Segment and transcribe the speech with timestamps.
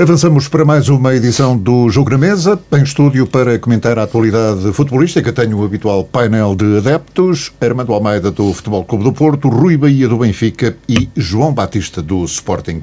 [0.00, 2.56] Avançamos para mais uma edição do Jogo na Mesa.
[2.70, 8.30] Em estúdio para comentar a atualidade futebolística, tenho o habitual painel de adeptos: Armando Almeida
[8.30, 12.82] do Futebol Clube do Porto, Rui Bahia do Benfica e João Batista do Sporting.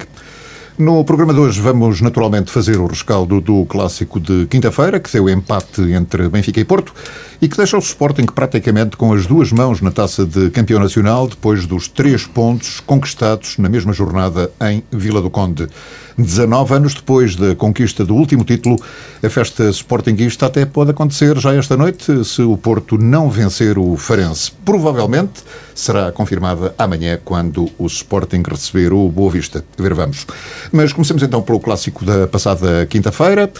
[0.77, 5.29] No programa de hoje vamos naturalmente fazer o rescaldo do clássico de quinta-feira, que deu
[5.29, 6.93] empate entre Benfica e Porto
[7.41, 11.29] e que deixa o Sporting praticamente com as duas mãos na taça de campeão nacional
[11.29, 15.69] depois dos três pontos conquistados na mesma jornada em Vila do Conde.
[16.17, 18.75] 19 anos depois da conquista do último título,
[19.23, 23.95] a festa sportinguista até pode acontecer já esta noite se o Porto não vencer o
[23.95, 24.51] Farense.
[24.65, 25.41] Provavelmente
[25.75, 29.63] será confirmada amanhã quando o Sporting receber o Boa Vista.
[29.77, 30.25] Ver vamos.
[30.71, 33.51] Mas comecemos então pelo clássico da passada quinta-feira.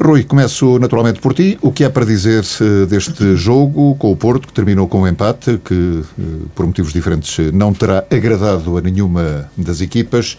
[0.00, 1.58] Rui, começo naturalmente por ti.
[1.60, 2.44] O que é para dizer
[2.88, 6.22] deste jogo com o Porto, que terminou com um empate, que eh,
[6.54, 10.38] por motivos diferentes não terá agradado a nenhuma das equipas?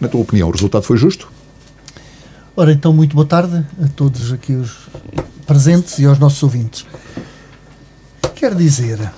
[0.00, 1.28] Na tua opinião, o resultado foi justo?
[2.56, 4.88] Ora, então, muito boa tarde a todos aqui os
[5.44, 6.86] presentes e aos nossos ouvintes.
[8.36, 9.10] Quer dizer,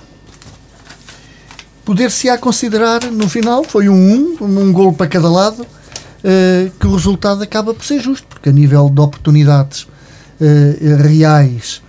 [1.85, 6.87] poder-se-á considerar, no final, foi um 1, um, um golo para cada lado, uh, que
[6.87, 11.81] o resultado acaba por ser justo, porque a nível de oportunidades uh, reais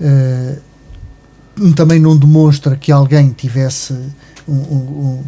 [0.00, 3.94] uh, também não demonstra que alguém tivesse
[4.48, 5.22] um,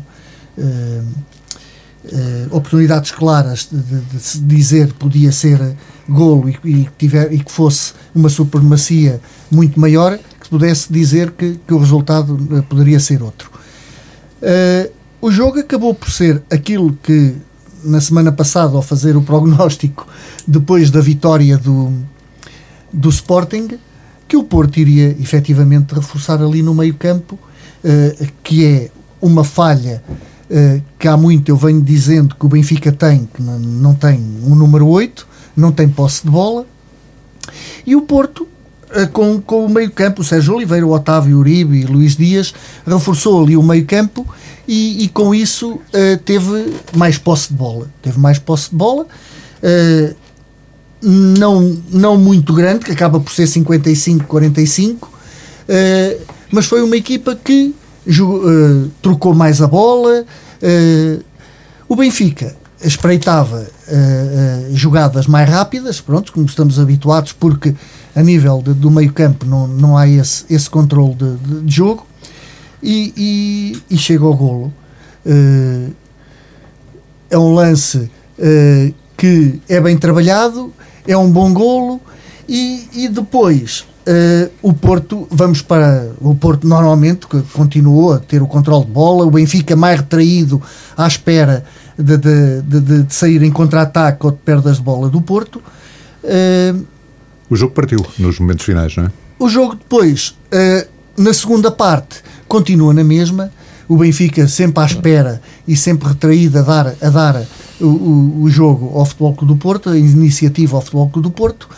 [2.51, 5.77] oportunidades claras de, de, de, dizer podia ser
[6.09, 11.59] golo e, e, tiver, e que fosse uma supremacia muito maior, que pudesse dizer que,
[11.67, 13.54] que o resultado poderia ser outro.
[15.21, 17.35] O jogo acabou por ser aquilo que
[17.85, 20.07] na semana passada, ao fazer o prognóstico
[20.49, 21.93] depois da vitória do,
[22.93, 23.79] do Sporting,
[24.27, 30.03] que o Porto iria efetivamente reforçar ali no meio-campo, uh, que é uma falha
[30.51, 34.55] uh, que há muito eu venho dizendo que o Benfica tem, que não, tem um
[34.55, 35.27] número 8,
[35.57, 36.67] não tem posse de bola,
[37.87, 38.49] e o Porto
[38.91, 42.55] uh, com, com o meio-campo, o Sérgio Oliveira, o Otávio Uribe e Luís Dias,
[42.87, 44.27] reforçou ali o meio-campo
[44.67, 47.89] e, e com isso uh, teve mais posse de bola.
[48.03, 50.15] Teve mais posse de bola, uh,
[51.03, 55.09] não, não muito grande, que acaba por ser 55-45, uh,
[55.69, 56.19] eh,
[56.51, 57.75] mas foi uma equipa que
[59.03, 60.25] trocou mais a bola.
[61.89, 63.67] o Benfica espreitava
[64.73, 67.75] jogadas mais rápidas, pronto, como estamos habituados, porque
[68.15, 71.75] a nível de, do meio campo não, não há esse, esse controle de, de, de
[71.75, 72.07] jogo
[72.85, 74.73] e, e, e chega ao golo.
[75.25, 75.91] Uh,
[77.31, 80.73] é um lance uh, que é bem trabalhado,
[81.09, 82.01] é um bom golo
[82.47, 88.43] e, e depois uh, o Porto, vamos para o Porto normalmente, que continuou a ter
[88.43, 90.63] o controle de bola, o Benfica mais retraído
[90.95, 91.65] à espera
[91.99, 95.63] de, de, de, de sair em contra-ataque ou de perdas de bola do Porto.
[97.49, 99.11] o jogo partiu nos momentos finais, não é?
[99.39, 100.37] O jogo depois,
[101.17, 102.23] na segunda parte,
[102.55, 103.51] continua na mesma.
[103.89, 107.45] O Benfica sempre à espera e sempre retraído a dar, a dar
[107.81, 111.33] o, o, o jogo ao Futebol Clube do Porto, a iniciativa ao Futebol Clube do
[111.33, 111.69] Porto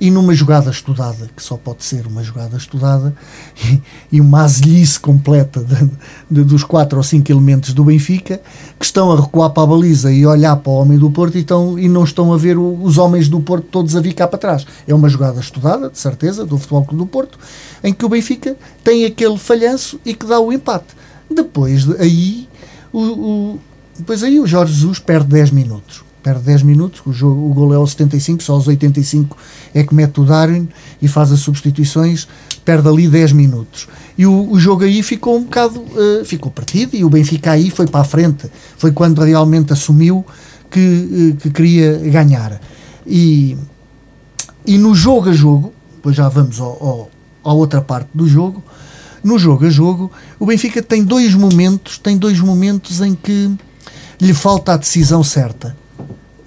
[0.00, 3.14] e numa jogada estudada, que só pode ser uma jogada estudada,
[3.62, 3.82] e,
[4.16, 5.90] e uma azelice completa de,
[6.30, 8.40] de, dos quatro ou cinco elementos do Benfica,
[8.78, 11.40] que estão a recuar para a baliza e olhar para o homem do Porto e,
[11.40, 14.26] estão, e não estão a ver o, os homens do Porto todos a vir cá
[14.26, 14.66] para trás.
[14.88, 17.38] É uma jogada estudada, de certeza, do Futebol Clube do Porto,
[17.84, 20.96] em que o Benfica tem aquele falhanço e que dá o empate.
[21.30, 22.48] Depois aí,
[22.90, 23.58] o, o
[23.98, 27.72] depois aí o Jorge Jesus perde 10 minutos perde 10 minutos, o, jogo, o gol
[27.72, 29.36] é aos 75, só aos 85
[29.74, 30.68] é que mete o Darwin
[31.00, 32.28] e faz as substituições,
[32.64, 33.88] perde ali 10 minutos.
[34.16, 37.70] E o, o jogo aí ficou um bocado, uh, ficou partido e o Benfica aí
[37.70, 40.24] foi para a frente, foi quando realmente assumiu
[40.70, 42.60] que, uh, que queria ganhar.
[43.06, 43.56] E,
[44.66, 47.10] e no jogo a jogo, depois já vamos ao, ao,
[47.42, 48.62] à outra parte do jogo,
[49.22, 53.50] no jogo a jogo, o Benfica tem dois momentos, tem dois momentos em que
[54.20, 55.76] lhe falta a decisão certa.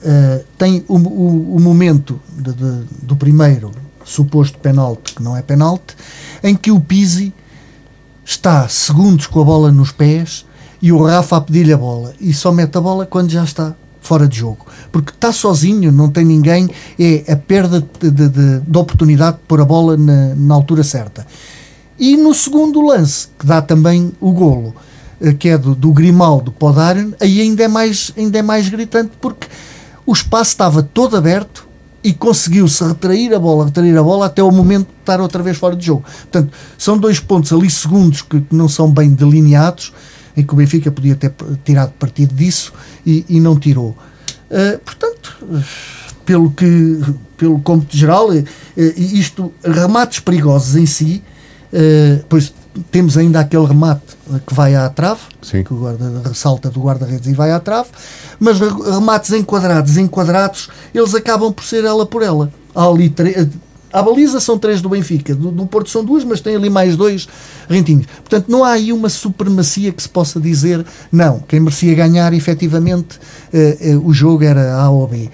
[0.04, 3.72] Uh, tem o, o, o momento de, de, do primeiro
[4.04, 5.96] suposto penalti, que não é penalti,
[6.44, 7.34] em que o Pizzi
[8.26, 10.46] está segundos com a bola nos pés
[10.82, 13.74] e o Rafa a pedir-lhe a bola e só mete a bola quando já está
[14.02, 14.66] fora de jogo.
[14.92, 16.70] Porque está sozinho, não tem ninguém,
[17.00, 20.84] é a perda de, de, de, de oportunidade de pôr a bola na, na, altura
[20.84, 21.26] certa.
[21.98, 24.76] E no segundo lance, que dá também o golo,
[25.22, 28.42] eh, que é do, do Grimaldo para o Darren, aí ainda é, mais, ainda é
[28.42, 29.48] mais gritante porque
[30.06, 31.68] o espaço estava todo aberto
[32.04, 35.58] e conseguiu-se retrair a bola, retrair a bola até o momento de estar outra vez
[35.58, 36.04] fora de jogo.
[36.04, 39.94] Portanto, são dois pontos ali segundos que não são bem delineados,
[40.36, 41.34] em que o Benfica podia ter
[41.64, 42.74] tirado partido disso
[43.06, 43.96] e, e não tirou.
[44.52, 45.38] Uh, portanto,
[46.26, 47.00] pelo que,
[47.38, 48.30] pelo cômputo geral,
[48.76, 51.24] isto, remates perigosos em si,
[52.28, 52.54] pois
[52.92, 55.64] temos ainda aquele remate que vai à trave, Sim.
[55.64, 57.90] que o guarda ressalta do guarda-redes e vai à trave,
[58.40, 62.52] mas remates enquadrados, enquadrados, eles acabam por ser ela por ela.
[62.76, 63.10] Há ali
[63.94, 66.98] a baliza são três do Benfica, do, do, Porto são duas, mas tem ali mais
[66.98, 67.28] dois
[67.70, 68.08] rentinhos.
[68.08, 73.20] Portanto, não há aí uma supremacia que se possa dizer, não, quem merecia ganhar efetivamente
[73.54, 75.30] uh, uh, o jogo era A ou B.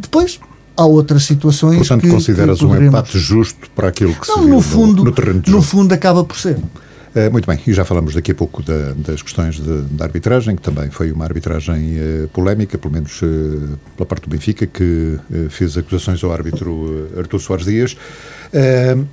[0.00, 0.40] Depois,
[0.78, 2.94] há outras situações Portanto, que, consideras que poderemos...
[2.94, 5.50] um empate justo para aquilo que não, se viu no, fundo, no, no terreno de
[5.50, 5.62] jogo.
[5.62, 6.56] No fundo, acaba por ser.
[6.56, 10.54] Uh, muito bem, e já falamos daqui a pouco da, das questões de, da arbitragem,
[10.54, 15.18] que também foi uma arbitragem uh, polémica, pelo menos uh, pela parte do Benfica, que
[15.50, 17.96] fez acusações ao árbitro Artur Soares Dias.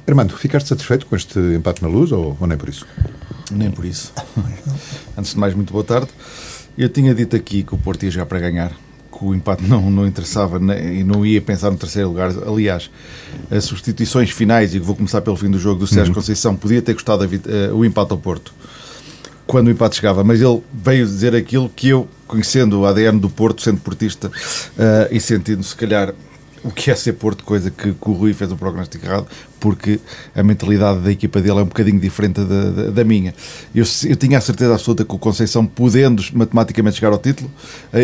[0.08, 2.86] Armando, ficaste satisfeito com este empate na luz ou, ou nem por isso?
[3.52, 4.14] Nem por isso.
[5.18, 6.10] Antes de mais, muito boa tarde.
[6.78, 8.72] Eu tinha dito aqui que o Porto ia jogar para ganhar
[9.18, 12.32] que o empate não, não interessava e não ia pensar no terceiro lugar.
[12.46, 12.90] Aliás,
[13.50, 16.16] as substituições finais, e vou começar pelo fim do jogo do Sérgio uhum.
[16.16, 18.54] Conceição, podia ter custado a, uh, o empate ao Porto
[19.48, 23.30] quando o empate chegava, mas ele veio dizer aquilo que eu, conhecendo o ADN do
[23.30, 24.32] Porto, sendo portista uh,
[25.12, 26.14] e sentindo se calhar
[26.66, 29.28] o que é ser Porto, coisa que, que, o Rui fez o prognóstico errado,
[29.60, 30.00] porque
[30.36, 33.36] a mentalidade da equipa dele é um bocadinho diferente da, da, da minha.
[33.74, 37.52] Eu, eu, tinha a certeza absoluta que o Conceição, podendo matematicamente chegar ao título,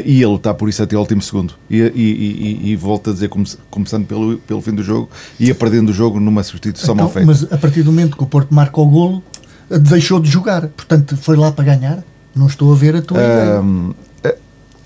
[0.06, 1.56] ia lutar por isso até ao último segundo.
[1.70, 5.10] E, e, e, e volto a dizer, come, começando pelo, pelo fim do jogo,
[5.40, 7.26] ia perdendo o jogo numa substituição então, mal feita.
[7.26, 9.24] Mas a partir do momento que o Porto marca o golo,
[9.70, 10.68] deixou de jogar.
[10.68, 12.04] Portanto, foi lá para ganhar.
[12.36, 14.38] Não estou a ver a tua um, ideia.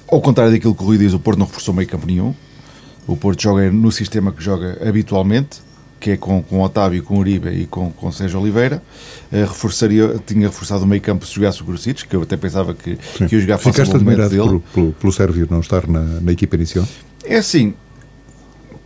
[0.07, 2.33] Ao contrário daquilo que o Rui diz, o Porto não reforçou meio campo nenhum.
[3.07, 5.61] O Porto joga no sistema que joga habitualmente,
[5.99, 8.81] que é com, com Otávio, com Uribe e com, com Sérgio Oliveira.
[9.31, 12.73] Uh, reforçaria, tinha reforçado o meio campo se jogasse o Grucic, que eu até pensava
[12.73, 12.97] que,
[13.27, 14.61] que ia jogar Ficaste admirado dele.
[14.73, 16.85] Pelo, pelo Sérvio não estar na, na equipa inicial?
[17.23, 17.73] É assim,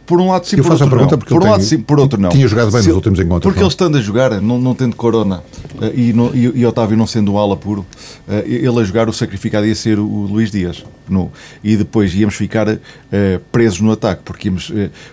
[0.09, 1.07] por um lado sim, eu por outro não.
[1.19, 2.29] Por um lado sim, por outro não.
[2.29, 3.43] Tinha jogado bem Se, nos últimos encontros.
[3.43, 3.67] Porque não?
[3.67, 5.43] ele estando a jogar, não, não tendo corona,
[5.75, 7.85] uh, e, e, e, Otávio não sendo um ala puro,
[8.27, 10.83] uh, ele a jogar, o sacrificado ia ser o, o Luís Dias.
[11.07, 11.31] No,
[11.63, 12.79] e depois íamos ficar uh,
[13.51, 14.71] presos no ataque, porque íamos,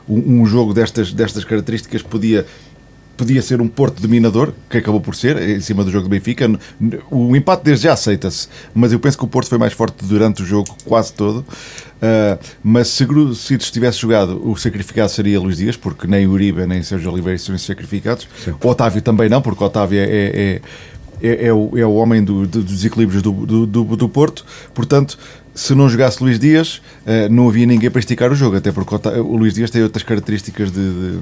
[0.08, 2.46] um, um jogo destas, destas características podia
[3.16, 6.48] podia ser um Porto dominador, que acabou por ser, em cima do jogo do Benfica.
[7.10, 10.42] O empate desde já aceita-se, mas eu penso que o Porto foi mais forte durante
[10.42, 11.38] o jogo, quase todo.
[11.96, 16.82] Uh, mas se Citos tivesse jogado, o sacrificado seria Luís Dias, porque nem Uribe nem
[16.82, 18.28] Sérgio Oliveira são sacrificados.
[18.44, 18.54] Sim.
[18.62, 20.60] O Otávio também não, porque o Otávio é, é,
[21.22, 24.44] é, é o, é o homem do, do, dos equilíbrios do, do, do, do Porto.
[24.74, 25.18] Portanto,
[25.56, 28.94] se não jogasse Luís Dias, uh, não havia ninguém para esticar o jogo, até porque
[29.18, 31.18] o Luís Dias tem outras características de,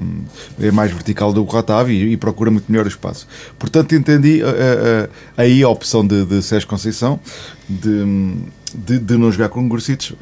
[0.59, 3.29] de é mais vertical do que o Otávio e, procura muito melhor o espaço.
[3.57, 7.21] Portanto, entendi uh, uh, aí a opção de, de Sérgio Conceição
[7.69, 8.35] de,
[8.75, 10.13] de, de não jogar com Gursites.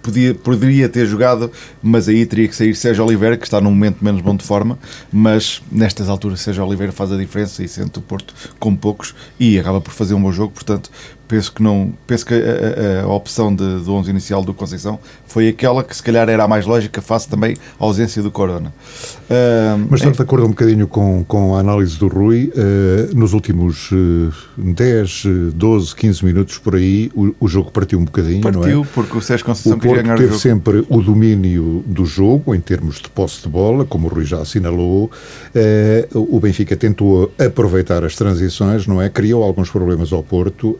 [0.00, 1.52] Podia, poderia ter jogado,
[1.82, 4.78] mas aí teria que sair Sérgio Oliveira, que está num momento menos bom de forma,
[5.12, 9.58] mas nestas alturas Sérgio Oliveira faz a diferença e sente o Porto com poucos e
[9.58, 10.90] acaba por fazer um bom jogo, portanto
[11.30, 14.98] penso que não penso que a, a, a opção de, do 11 inicial do Conceição
[15.26, 18.74] foi aquela que se calhar era a mais lógica face também à ausência do Corona.
[19.30, 20.18] Uh, mas estamos é...
[20.18, 22.52] de acordo um bocadinho com, com a análise do Rui.
[22.52, 28.04] Uh, nos últimos uh, 10, 12, 15 minutos por aí o, o jogo partiu um
[28.04, 28.86] bocadinho partiu não é?
[28.92, 33.08] porque o Sérgio Conceição o Porto teve sempre o domínio do jogo em termos de
[33.08, 35.10] posse de bola como o Rui já assinalou.
[35.54, 39.08] Uh, o Benfica tentou aproveitar as transições não é?
[39.08, 40.76] criou alguns problemas ao Porto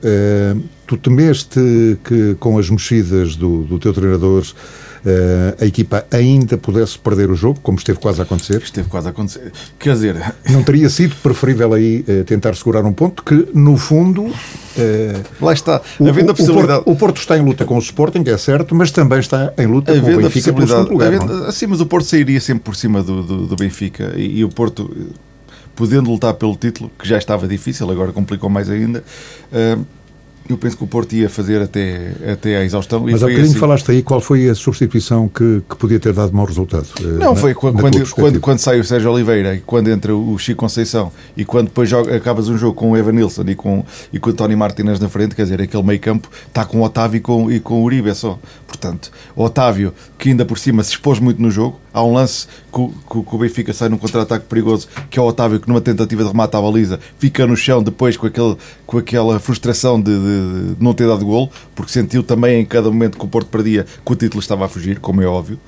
[0.54, 1.60] uh, eh, tu temeste
[2.04, 7.34] que com as mexidas do, do teu treinador uh, a equipa ainda pudesse perder o
[7.34, 8.60] jogo, como esteve quase a acontecer?
[8.62, 9.52] Esteve quase a acontecer.
[9.78, 10.34] Quer dizer...
[10.50, 14.32] Não teria sido preferível aí uh, tentar segurar um ponto que, no fundo...
[15.40, 15.82] Lá está.
[15.98, 16.80] O, havendo a possibilidade...
[16.80, 19.52] O Porto, o Porto, está em luta com o Sporting, é certo, mas também está
[19.58, 21.14] em luta havendo com o Benfica pelo segundo lugar.
[21.14, 24.44] Havendo, assim, mas o Porto sairia sempre por cima do, do, do Benfica e, e
[24.44, 24.90] o Porto
[25.80, 29.02] podendo lutar pelo título, que já estava difícil, agora complicou mais ainda,
[29.50, 29.86] uh,
[30.52, 33.00] eu penso que o Porto ia fazer até, até à exaustão.
[33.00, 33.58] Mas há bocadinho assim.
[33.58, 36.86] falaste aí qual foi a substituição que, que podia ter dado mau resultado.
[37.00, 37.80] Eh, Não, na, foi quando,
[38.14, 41.88] quando, quando, sai o Sérgio Oliveira e quando entra o Chico Conceição e quando depois
[41.88, 45.00] joga, acabas um jogo com o Evan Nilsson e com, e com o Tony Martinez
[45.00, 47.80] na frente, quer dizer, aquele meio campo está com o Otávio e com, e com
[47.80, 48.38] o Uribe só.
[48.66, 52.46] Portanto, o Otávio, que ainda por cima se expôs muito no jogo, há um lance
[52.72, 55.80] que, que, que o Benfica sai num contra-ataque perigoso, que é o Otávio que numa
[55.80, 60.12] tentativa de remate à baliza fica no chão depois com, aquele, com aquela frustração de,
[60.12, 63.48] de de, não ter dado golo, porque sentiu também em cada momento que o Porto
[63.48, 65.58] perdia que o título estava a fugir, como é óbvio.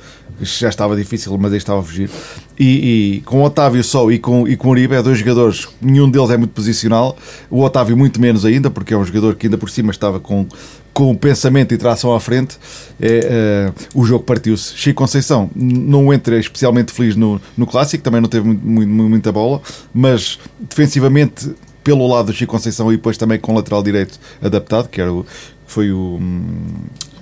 [0.40, 2.10] Já estava difícil, mas aí estava a fugir.
[2.58, 6.30] E, e com Otávio só e com, e com Uribe, é dois jogadores, nenhum deles
[6.30, 7.16] é muito posicional.
[7.50, 10.46] O Otávio, muito menos ainda, porque é um jogador que ainda por cima estava com,
[10.92, 12.58] com pensamento e tração à frente,
[13.00, 14.76] é, uh, o jogo partiu-se.
[14.76, 19.32] Chico Conceição não entra especialmente feliz no, no clássico, também não teve muito, muito, muita
[19.32, 19.60] bola,
[19.92, 21.50] mas defensivamente,
[21.82, 25.12] pelo lado do Chico Conceição e depois também com o lateral direito adaptado, que era
[25.12, 25.26] o,
[25.66, 26.20] foi o,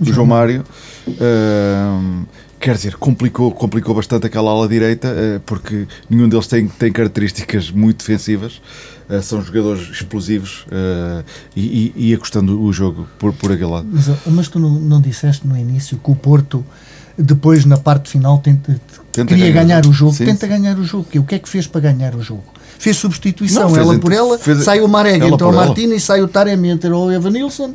[0.00, 0.64] o João Mário.
[1.06, 2.26] Uh,
[2.58, 7.70] quer dizer, complicou, complicou bastante aquela ala direita, uh, porque nenhum deles tem, tem características
[7.70, 8.60] muito defensivas.
[9.08, 10.66] Uh, são jogadores explosivos
[11.56, 13.88] e, e, e acostando o jogo por, por aquele lado.
[13.90, 16.64] Mas, mas tu não, não disseste no início que o Porto
[17.22, 18.80] depois na parte final tenta,
[19.12, 20.52] tenta queria ganhar, ganhar o jogo, sim, tenta sim.
[20.52, 21.06] ganhar o jogo.
[21.16, 22.44] O que é que fez para ganhar o jogo?
[22.78, 26.00] Fez substituição, não, fez ela por ela, fez, sai o Marega, entrou o Martina e
[26.00, 27.74] sai o Taremi, entrou o Evanilson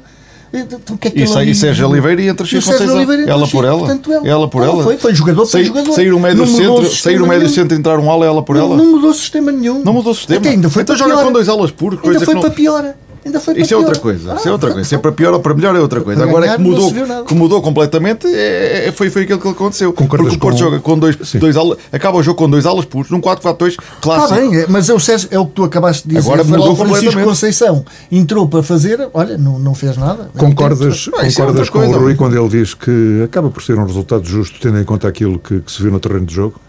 [0.60, 3.02] então, que é que e, sai, e Sérgio Oliveira e entra Chico Conceição.
[3.28, 3.80] Ela por ela.
[3.80, 4.28] Portanto, ela.
[4.28, 4.84] ela por ela.
[4.84, 5.94] Foi, foi jogador, foi jogador.
[5.94, 8.78] Sair o médio centro, sair o médio centro entrar um ala, ela por ela.
[8.78, 9.84] Não mudou sistema nenhum.
[9.84, 10.40] Não mudou sistema.
[10.40, 12.00] Até ainda foi então joga com dois alas puros.
[12.04, 12.94] Ainda foi para pior.
[13.26, 14.34] Ainda foi Isso é outra coisa.
[14.34, 14.88] Ah, isso é outra coisa.
[14.88, 16.24] Se é para pior ou para melhor é outra coisa.
[16.24, 16.94] Agora é que mudou,
[17.26, 19.92] que mudou completamente, é, é, foi, foi aquilo que aconteceu.
[19.92, 20.64] Concordas Porque o Porto com...
[20.64, 24.36] joga com dois, dois alas, acaba o jogo com dois alas puros, num 4-4-2 clássico.
[24.36, 26.28] Está bem, mas é o, Sérgio, é o que tu acabaste de dizer.
[26.28, 30.30] Agora mudou o Francisco Conceição entrou para fazer, olha, não, não fez nada.
[30.38, 33.86] Concordas, não, concordas é com o Rui quando ele diz que acaba por ser um
[33.86, 36.60] resultado justo, tendo em conta aquilo que, que se viu no terreno de jogo?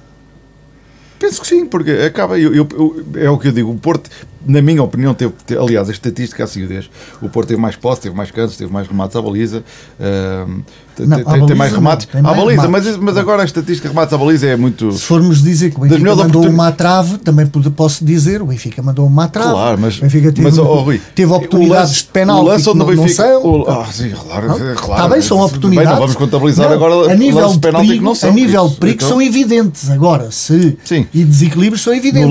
[1.19, 2.39] Penso que sim, porque acaba.
[2.39, 3.71] Eu, eu, eu, é o que eu digo.
[3.71, 4.11] O Porto
[4.47, 6.91] na minha opinião, teve, teve, aliás, a estatística assim o desde.
[7.21, 9.65] O Porto teve mais posse, teve mais cantos, teve mais remates à baliza,
[9.99, 10.63] uh,
[11.05, 12.89] não, tem, baliza, mais remates à baliza, remates.
[12.89, 14.93] Mas, mas agora a estatística de remates à baliza é muito.
[14.93, 16.49] Se formos dizer que o Benfica mandou oportun...
[16.49, 19.51] uma trave, também posso dizer, o Benfica mandou uma trave.
[19.51, 22.87] Claro, mas, o Benfica teve, mas, oh, Rui, teve oportunidades lance, de penalti que não,
[22.87, 23.45] Benfica, não são.
[23.45, 24.57] O, ah, sim, claro, não?
[24.57, 24.75] claro.
[24.75, 25.89] Está bem, são oportunidades.
[25.89, 28.31] Bem, não vamos contabilizar agora a nível de penalti perigo, que não são.
[28.31, 29.09] A nível de perigo então...
[29.09, 29.91] são evidentes.
[29.91, 30.79] Agora, se.
[30.85, 31.07] Sim.
[31.13, 32.29] E desequilíbrios são evidentes.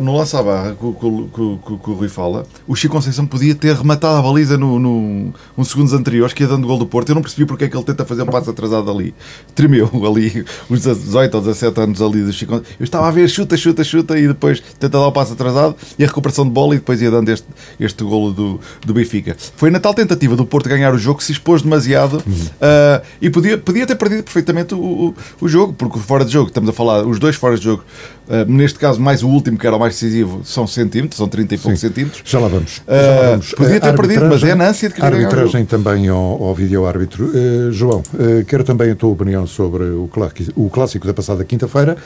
[0.00, 4.18] No lance à barra, que, que, o Rui fala, o Chico Conceição podia ter rematado
[4.18, 7.08] a baliza no, no uns segundos anteriores, que ia dando gol do Porto.
[7.08, 9.14] Eu não percebi porque é que ele tenta fazer um passo atrasado ali.
[9.54, 13.56] Tremeu ali, os 18 ou 17 anos ali do Chico Eu estava a ver chuta,
[13.56, 16.78] chuta, chuta e depois tenta dar o passo atrasado e a recuperação de bola e
[16.78, 17.46] depois ia dando este,
[17.78, 19.36] este golo do, do Benfica.
[19.56, 23.30] Foi na tal tentativa do Porto ganhar o jogo que se expôs demasiado uh, e
[23.30, 26.72] podia, podia ter perdido perfeitamente o, o, o, jogo, porque fora de jogo, estamos a
[26.72, 27.84] falar, os dois fora de jogo,
[28.28, 31.40] uh, neste caso mais o último, que era o mais decisivo, são centímetros, são 30
[31.40, 32.22] 30 e poucos centímetros.
[32.24, 32.78] Já lá vamos.
[32.78, 33.52] Uh, já lá vamos.
[33.52, 37.26] Podia ter perdido, mas é a ânsia de querer Arbitragem também ao, ao vídeo-árbitro.
[37.26, 38.02] Uh, João,
[38.46, 41.96] quero também a tua opinião sobre o clássico, o clássico da passada quinta-feira,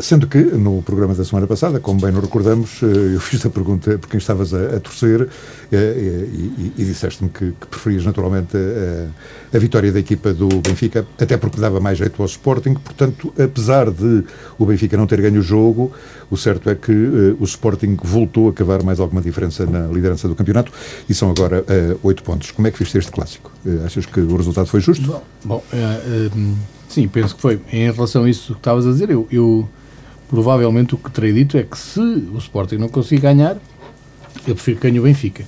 [0.00, 3.98] sendo que no programa da semana passada, como bem nos recordamos, eu fiz a pergunta
[3.98, 5.28] por quem estavas a, a torcer
[5.72, 11.06] e, e, e disseste-me que, que, preferias naturalmente a, a vitória da equipa do Benfica,
[11.18, 14.24] até porque dava mais jeito ao Sporting, portanto, apesar de
[14.58, 15.92] o Benfica não ter ganho o jogo,
[16.30, 20.28] o certo é que uh, o Sporting voltou a cavar mais alguma diferença na liderança
[20.28, 20.72] do campeonato
[21.08, 22.50] e são agora uh, oito pontos.
[22.50, 23.52] Como é que viste este clássico?
[23.64, 25.06] Uh, achas que o resultado foi justo?
[25.06, 25.62] Bom, bom
[26.96, 27.60] sim, penso que foi.
[27.70, 29.68] Em relação a isso que estavas a dizer, eu, eu,
[30.30, 33.56] provavelmente o que terei dito é que se o Sporting não conseguir ganhar,
[34.46, 35.44] eu prefiro que ganhe o Benfica.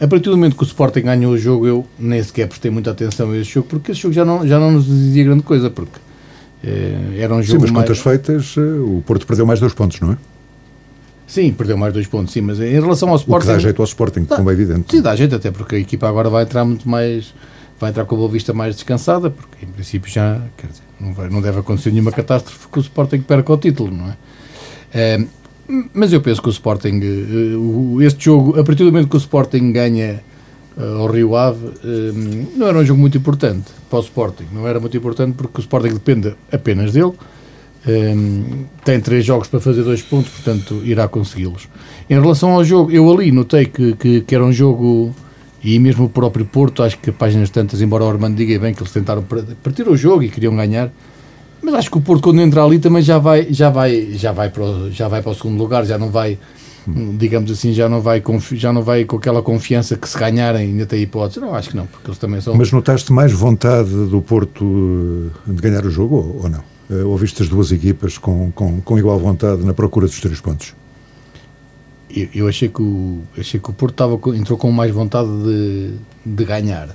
[0.00, 2.90] A partir do momento que o Sporting ganhou o jogo, eu nem sequer prestei muita
[2.90, 5.70] atenção a esse jogo, porque esse jogo já não, já não nos dizia grande coisa,
[5.70, 5.98] porque
[6.64, 7.86] eh, era um jogo sim, mas mais...
[7.86, 10.16] contas feitas, eh, o Porto perdeu mais dois pontos, não é?
[11.28, 13.46] Sim, perdeu mais dois pontos, sim, mas em relação ao Sporting...
[13.46, 14.90] O que dá jeito ao Sporting, dá, como é evidente.
[14.90, 17.32] Sim, dá jeito, até porque a equipa agora vai entrar muito mais...
[17.80, 21.12] Vai entrar com a boa vista mais descansada, porque em princípio já, quer dizer, não,
[21.12, 24.16] vai, não deve acontecer nenhuma catástrofe que o Sporting perca o título, não é?
[24.92, 25.24] é
[25.92, 27.00] mas eu penso que o Sporting,
[28.00, 30.22] este jogo, a partir do momento que o Sporting ganha
[30.78, 31.72] ao Rio Ave,
[32.56, 34.46] não era um jogo muito importante para o Sporting.
[34.52, 37.12] Não era muito importante porque o Sporting depende apenas dele.
[38.84, 41.68] tem três jogos para fazer dois pontos, portanto irá consegui-los.
[42.08, 45.14] Em relação ao jogo, eu ali notei que, que, que, era um jogo,
[45.62, 48.82] e mesmo o próprio Porto, acho que páginas tantas, embora o Armando diga bem que
[48.82, 49.24] eles tentaram
[49.62, 50.90] partir o jogo e queriam ganhar,
[51.62, 54.50] mas acho que o Porto quando entra ali também já vai, já vai, já vai,
[54.50, 56.38] para, o, já vai para o segundo lugar, já não vai
[57.14, 58.22] digamos assim, já não, vai
[58.52, 61.40] já não vai com aquela confiança que se ganharem ainda tem hipótese.
[61.40, 62.54] Não, acho que não, porque eles também são.
[62.54, 66.62] Mas notaste mais vontade do Porto eh, de ganhar o jogo ou não?
[66.90, 70.40] Eh, ou viste as duas equipas com, com, com igual vontade na procura dos três
[70.40, 70.74] pontos?
[72.34, 75.92] Eu, achei, que o, achei que o Porto estava, entrou com mais vontade de,
[76.24, 76.88] de ganhar.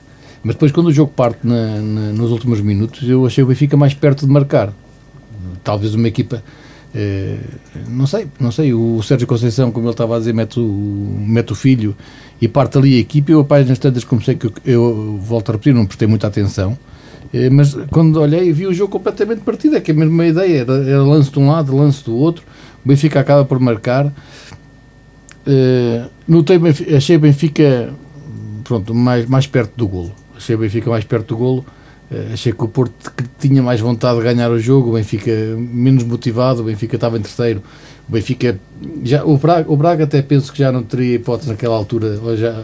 [0.44, 3.78] Mas depois, quando o jogo parte na, na, nos últimos minutos, eu achei o Benfica
[3.78, 4.74] mais perto de marcar.
[5.64, 6.44] Talvez uma equipa
[6.96, 7.38] eh,
[7.88, 11.52] não sei, não sei, o Sérgio Conceição, como ele estava a dizer, mete o, mete
[11.52, 11.96] o filho
[12.40, 13.32] e parte ali a equipe.
[13.32, 16.78] Eu, a páginas tantas, comecei que eu, eu, volto a repetir, não prestei muita atenção,
[17.34, 19.76] eh, mas quando olhei, vi o jogo completamente partido.
[19.76, 22.44] É que é a mesma ideia, era, era lance de um lado, lance do outro.
[22.86, 24.14] O Benfica acaba por marcar.
[25.46, 26.58] Uh, notei,
[26.96, 27.94] achei Benfica
[28.64, 30.12] pronto, mais, mais perto do golo.
[30.36, 31.66] Achei Benfica mais perto do golo.
[32.12, 35.32] Uh, achei que o Porto que tinha mais vontade de ganhar o jogo, o Benfica
[35.58, 37.62] menos motivado, o Benfica estava em terceiro.
[38.08, 38.60] O Benfica,
[39.04, 42.64] já, o, Braga, o Braga até penso que já não teria hipótese naquela altura, já,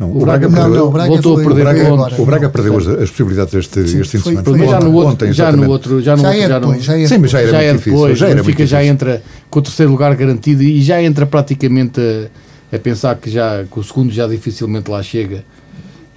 [0.00, 2.18] Não, o Braga perdeu- não, o Braga voltou foi- a perder o Braga, pontos.
[2.18, 4.44] o Braga perdeu as, as possibilidades este, Sim, este fim de foi- semana.
[4.44, 6.58] foi- Mas já no outro, Ontem, já no outro, já no Já outro, é já
[6.58, 7.92] depois, não, já é Sim, mas já era já muito é difícil.
[7.98, 12.00] depois, já era Benfica já entra com o terceiro lugar garantido e já entra praticamente
[12.00, 15.44] a, a pensar que já que o segundo já dificilmente lá chega.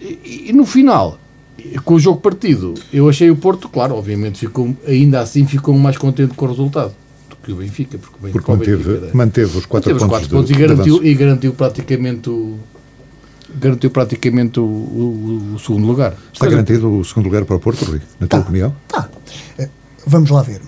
[0.01, 1.17] E, e no final,
[1.83, 5.97] com o jogo partido, eu achei o Porto, claro, obviamente ficou ainda assim ficou mais
[5.97, 6.93] contente com o resultado
[7.29, 9.91] do que o Benfica, porque o Ben- Porque o Benfica manteve, era- manteve os quatro
[9.91, 12.55] manteve os pontos, quatro pontos de, e garantiu, e garantiu praticamente o
[13.59, 16.15] garantiu praticamente o, o- o segundo lugar.
[16.33, 18.45] Está garantido o segundo lugar para o Porto, Rui, na tua Tá.
[18.47, 18.75] opinião?
[18.87, 19.09] Tá.
[19.57, 19.69] Eh,
[20.05, 20.61] Vamos lá ver.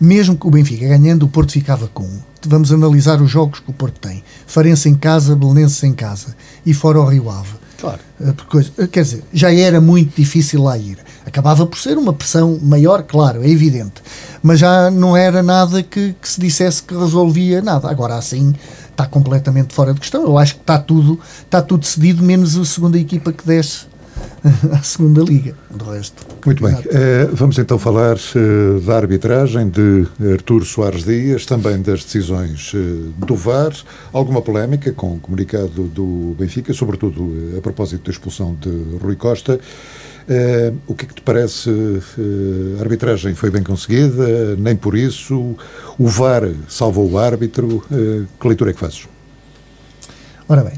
[0.00, 2.18] Mesmo que o Benfica ganhando, o Porto ficava com um.
[2.46, 4.22] Vamos analisar os jogos que o Porto tem.
[4.46, 7.54] Farense em casa, Belenenses em casa e fora o Rio Ave.
[7.80, 8.00] Claro.
[8.20, 10.98] Eh, coisa- eh, Quer dizer, já era muito difícil lá ir.
[11.24, 13.94] Acabava por ser uma pressão maior, claro, é evidente.
[14.42, 17.90] Mas já não era nada que, que se dissesse que resolvia nada.
[17.90, 18.54] Agora assim
[18.96, 20.22] está completamente fora de questão.
[20.22, 23.86] Eu acho que está tudo, está tudo decidido, menos a segunda equipa que desce
[24.72, 25.54] à segunda liga.
[25.70, 26.26] Do resto.
[26.44, 26.76] Muito bem.
[26.90, 32.78] Eh, vamos então falar eh, da arbitragem de Artur Soares Dias, também das decisões eh,
[33.26, 33.72] do VAR.
[34.12, 38.70] Alguma polémica com o comunicado do Benfica, sobretudo eh, a propósito da expulsão de
[39.02, 39.60] Rui Costa.
[40.28, 41.70] Eh, o que é que te parece?
[41.70, 44.56] eh, a arbitragem foi bem conseguida?
[44.56, 45.54] Nem por isso?
[45.98, 47.84] O VAR salvou o árbitro?
[47.92, 49.06] Eh, que leitura é que fazes?
[50.48, 50.74] Ora bem,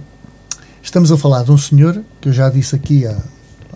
[0.82, 3.16] estamos a falar de um senhor que eu já disse aqui há,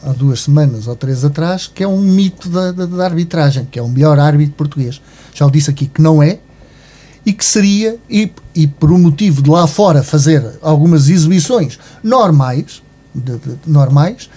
[0.03, 3.79] há duas semanas ou três atrás, que é um mito da, da- da arbitragem, que
[3.79, 5.01] é o melhor árbitro português.
[5.35, 6.39] Já o disse aqui que não é
[7.25, 12.83] e que seria, e, e por um motivo de lá fora fazer algumas exibições normais,
[13.15, 14.29] de- de- normais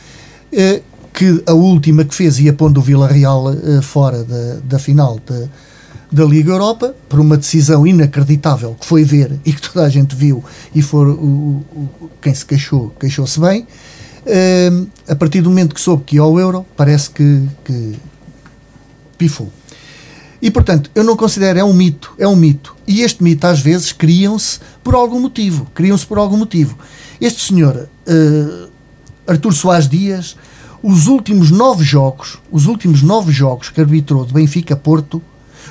[0.54, 0.82] eh,
[1.16, 5.18] que a última que fez ia pondo o Vila Real eh, fora da, da final
[5.26, 5.48] da,
[6.12, 10.14] da Liga Europa, por uma decisão inacreditável que foi ver e que toda a gente
[10.14, 11.64] viu e for o,
[12.22, 13.66] quem se queixou, queixou-se bem.
[14.26, 14.70] Eh,
[15.08, 17.94] a partir do momento que soube que ia ao Euro, parece que, que
[19.18, 19.50] pifou.
[20.42, 22.76] E portanto, eu não considero, é um mito, é um mito.
[22.86, 26.78] E este mito às vezes criam-se por algum motivo, criam-se por algum motivo.
[27.22, 28.68] Este senhor, eh,
[29.26, 30.36] Artur Soares Dias,
[30.88, 35.22] os últimos nove jogos, os últimos nove jogos que arbitrou de Benfica Porto,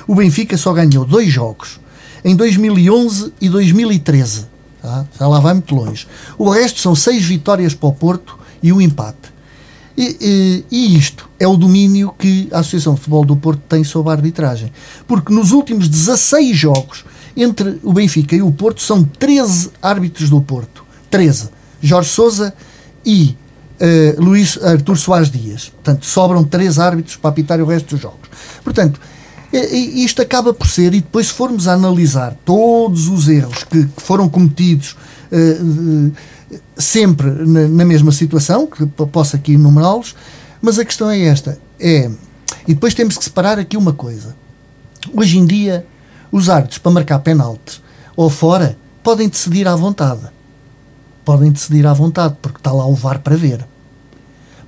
[0.07, 1.79] o Benfica só ganhou dois jogos,
[2.23, 4.45] em 2011 e 2013.
[4.81, 5.05] Tá?
[5.19, 6.05] Já lá vai muito longe.
[6.37, 9.33] O resto são seis vitórias para o Porto e um empate.
[9.97, 13.83] E, e- e isto é o domínio que a Associação de Futebol do Porto tem
[13.83, 14.71] sobre a arbitragem.
[15.07, 17.05] Porque nos últimos 16 jogos
[17.37, 20.83] entre o Benfica e o Porto são 13 árbitros do Porto.
[21.09, 21.49] 13.
[21.81, 22.53] Jorge Sousa
[23.05, 23.37] e
[23.79, 25.69] eh, Luís Artur Soares Dias.
[25.69, 28.29] Portanto, sobram 13 árbitros para apitar o resto dos jogos.
[28.63, 28.99] Portanto,
[29.53, 34.27] isto acaba por ser, e depois se formos analisar todos os erros que, que foram
[34.27, 34.97] cometidos
[35.31, 35.57] eh,
[36.77, 40.15] sempre na, na mesma situação, que po- posso aqui enumerá-los,
[40.61, 42.09] mas a questão é esta, é,
[42.67, 44.35] e depois temos que separar aqui uma coisa.
[45.13, 45.85] Hoje em dia,
[46.31, 47.81] os árbitros para marcar penalti
[48.15, 50.21] ou fora podem decidir à vontade.
[51.25, 53.65] Podem decidir à vontade, porque está lá o VAR para ver.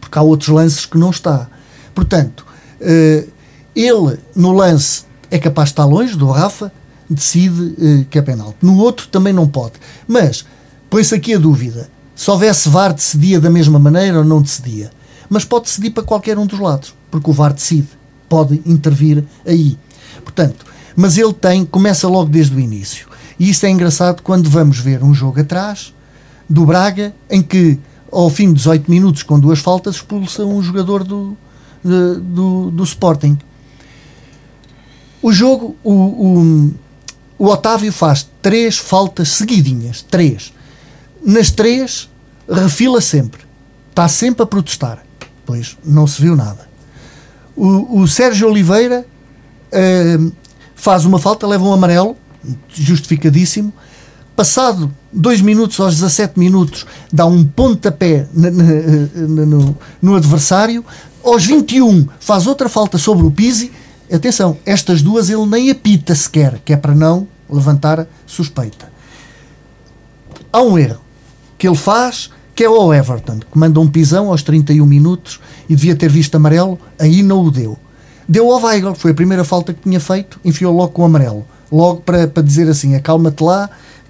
[0.02, 1.48] Porque há outros lances que não está.
[1.94, 2.46] Portanto,
[2.82, 3.28] eh,
[3.76, 6.72] ele no lance é capaz de estar longe do Rafa,
[7.10, 8.58] decide eh, que é penalti.
[8.62, 9.74] No outro também não pode.
[10.08, 10.46] Mas
[10.90, 14.92] põe-se aqui a dúvida: se houvesse VAR, decidia da mesma maneira ou não decidia?
[15.30, 17.90] Mas pode decidir para qualquer um dos lados, porque o VAR decide,
[18.28, 19.78] pode intervir aí.
[20.24, 20.66] Portanto,
[20.96, 23.08] mas ele tem, começa logo desde o início.
[23.40, 25.94] E isso é engraçado quando vamos ver um jogo atrás
[26.50, 27.78] do Braga, em que
[28.12, 31.38] ao fim de 18 minutos, com duas faltas, expulsa um jogador do,
[31.84, 33.38] de- do, do Sporting.
[35.22, 36.74] O jogo, o, o,
[37.38, 40.54] o Otávio faz três faltas seguidinhas, três.
[41.26, 42.10] Nas três,
[42.50, 43.42] refila sempre.
[43.90, 45.04] Está sempre a protestar.
[45.46, 46.68] Pois não se viu nada.
[47.56, 49.06] O, o Sérgio Oliveira
[49.72, 50.18] eh,
[50.76, 52.16] faz uma falta, leva um amarelo,
[52.70, 53.74] justificadíssimo.
[54.38, 60.86] Passado 2 minutos aos 17 minutos, dá um pontapé na- no, no adversário.
[61.24, 63.72] Aos 21, faz outra falta sobre o Pizzi.
[64.14, 68.92] Atenção, estas duas ele nem apita sequer, que é para não levantar suspeita.
[70.54, 71.02] Há um erro
[71.58, 75.76] que ele faz, que é o Everton, que manda um pisão aos 31 minutos e
[75.76, 77.76] devia ter visto amarelo, aí não o deu.
[78.30, 81.44] Deu ao Weigl, foi a primeira falta que tinha feito, enfiou logo com o amarelo.
[81.72, 83.68] Logo para, para dizer assim, acalma-te lá,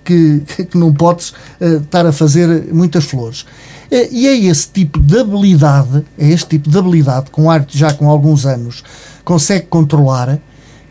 [0.08, 3.46] que, que não podes eh, estar a fazer muitas flores.
[3.92, 7.94] É, e é esse tipo de habilidade, é este tipo de habilidade, com arte já
[7.94, 8.84] com alguns anos,
[9.24, 10.40] consegue controlar,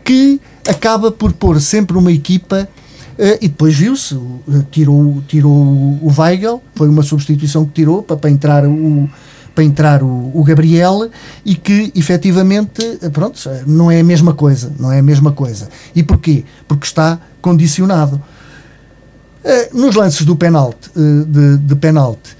[0.03, 2.67] que acaba por pôr sempre uma equipa
[3.17, 8.15] Uh, e depois viu-se, uh, tirou, tirou o Weigel, foi uma substituição que tirou para,
[8.15, 9.09] para entrar o
[9.55, 11.09] para entrar o, o, Gabriel
[11.43, 12.79] e que efetivamente
[13.11, 15.67] pronto, não é a mesma coisa, não é a mesma coisa.
[15.95, 16.45] E porquê?
[16.67, 18.21] Porque está condicionado.
[19.47, 22.35] Uh, nos lances do penalti, de, de penalti,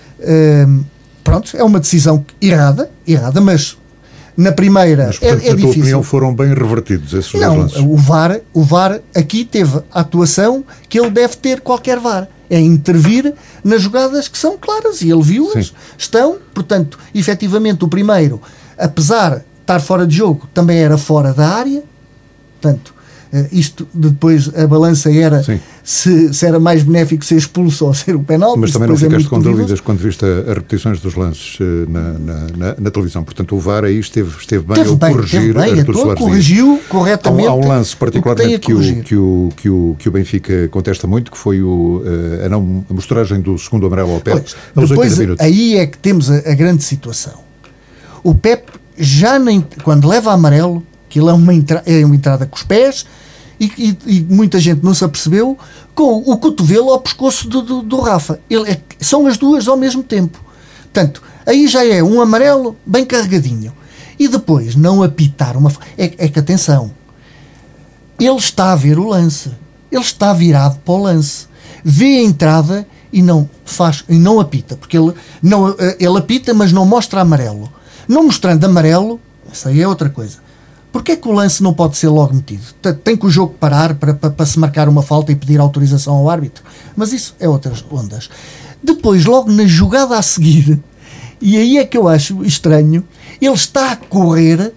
[1.24, 3.78] pronto, é uma decisão errada, errada, mas
[4.36, 5.82] na primeira Mas, portanto, é, é na tua difícil.
[5.82, 7.80] opinião foram bem revertidos esses Não, lances?
[7.80, 12.28] o VAR, o VAR aqui teve a atuação que ele deve ter qualquer VAR.
[12.50, 15.74] É intervir nas jogadas que são claras e ele viu-as.
[15.98, 18.39] Estão, portanto, efetivamente o primeiro,
[18.78, 21.84] apesar de estar fora de jogo, também era fora da área.
[22.62, 22.93] Portanto,
[23.52, 25.44] isto depois a balança era
[25.84, 28.56] se, se, era mais benéfico ser expulso ou ser o penal.
[28.58, 32.13] Mas também não ficaste é com dúvidas quando viste as repetições dos lances uh, na,
[32.13, 33.24] na, na, na, televisão.
[33.24, 36.82] Portanto, o VAR aí esteve, esteve bem teve ao bem, corrigir bem, Artur Soares corrigiu
[36.90, 37.48] corretamente.
[37.48, 40.68] Há, há um lance particularmente que, que, o, que, o, que, o, que o Benfica
[40.70, 44.44] contesta muito, que foi o, uh, a, não, a mostragem do segundo amarelo ao Pep.
[44.74, 47.46] Pois, depois, aí é que temos a, a grande situação.
[48.24, 50.84] O Pep já nem quando leva amarelo,
[51.15, 53.06] ele é uma, entra, é uma entrada com os pés,
[53.60, 55.58] e, e, e, muita gente não se apercebeu,
[55.96, 58.39] com o cotovelo ao pescoço do, do, do Rafa.
[58.50, 60.39] Ele é, são as duas ao mesmo tempo.
[60.84, 63.74] Portanto, aí já é um amarelo bem carregadinho.
[64.20, 65.72] E depois, não apitar uma.
[65.98, 66.91] É, é que atenção,
[68.20, 69.52] ele está a ver o lance.
[69.91, 71.48] Ele está virado para o lance.
[71.84, 76.54] Vê a entrada e não faz e não apita, porque ele, não, eh, ele apita,
[76.54, 77.72] mas não mostra amarelo.
[78.08, 79.20] Não mostrando amarelo,
[79.52, 80.39] isso aí é outra coisa.
[80.91, 82.63] Porquê é que o lance não pode ser logo metido?
[83.04, 86.15] Tem que o jogo parar para, para, para, se marcar uma falta e pedir autorização
[86.15, 86.63] ao árbitro?
[86.95, 88.30] Mas isso é outras ondas.
[88.82, 90.80] Depois, logo na jogada a seguir,
[91.41, 93.04] e aí é que eu acho estranho,
[93.41, 94.73] ele está a correr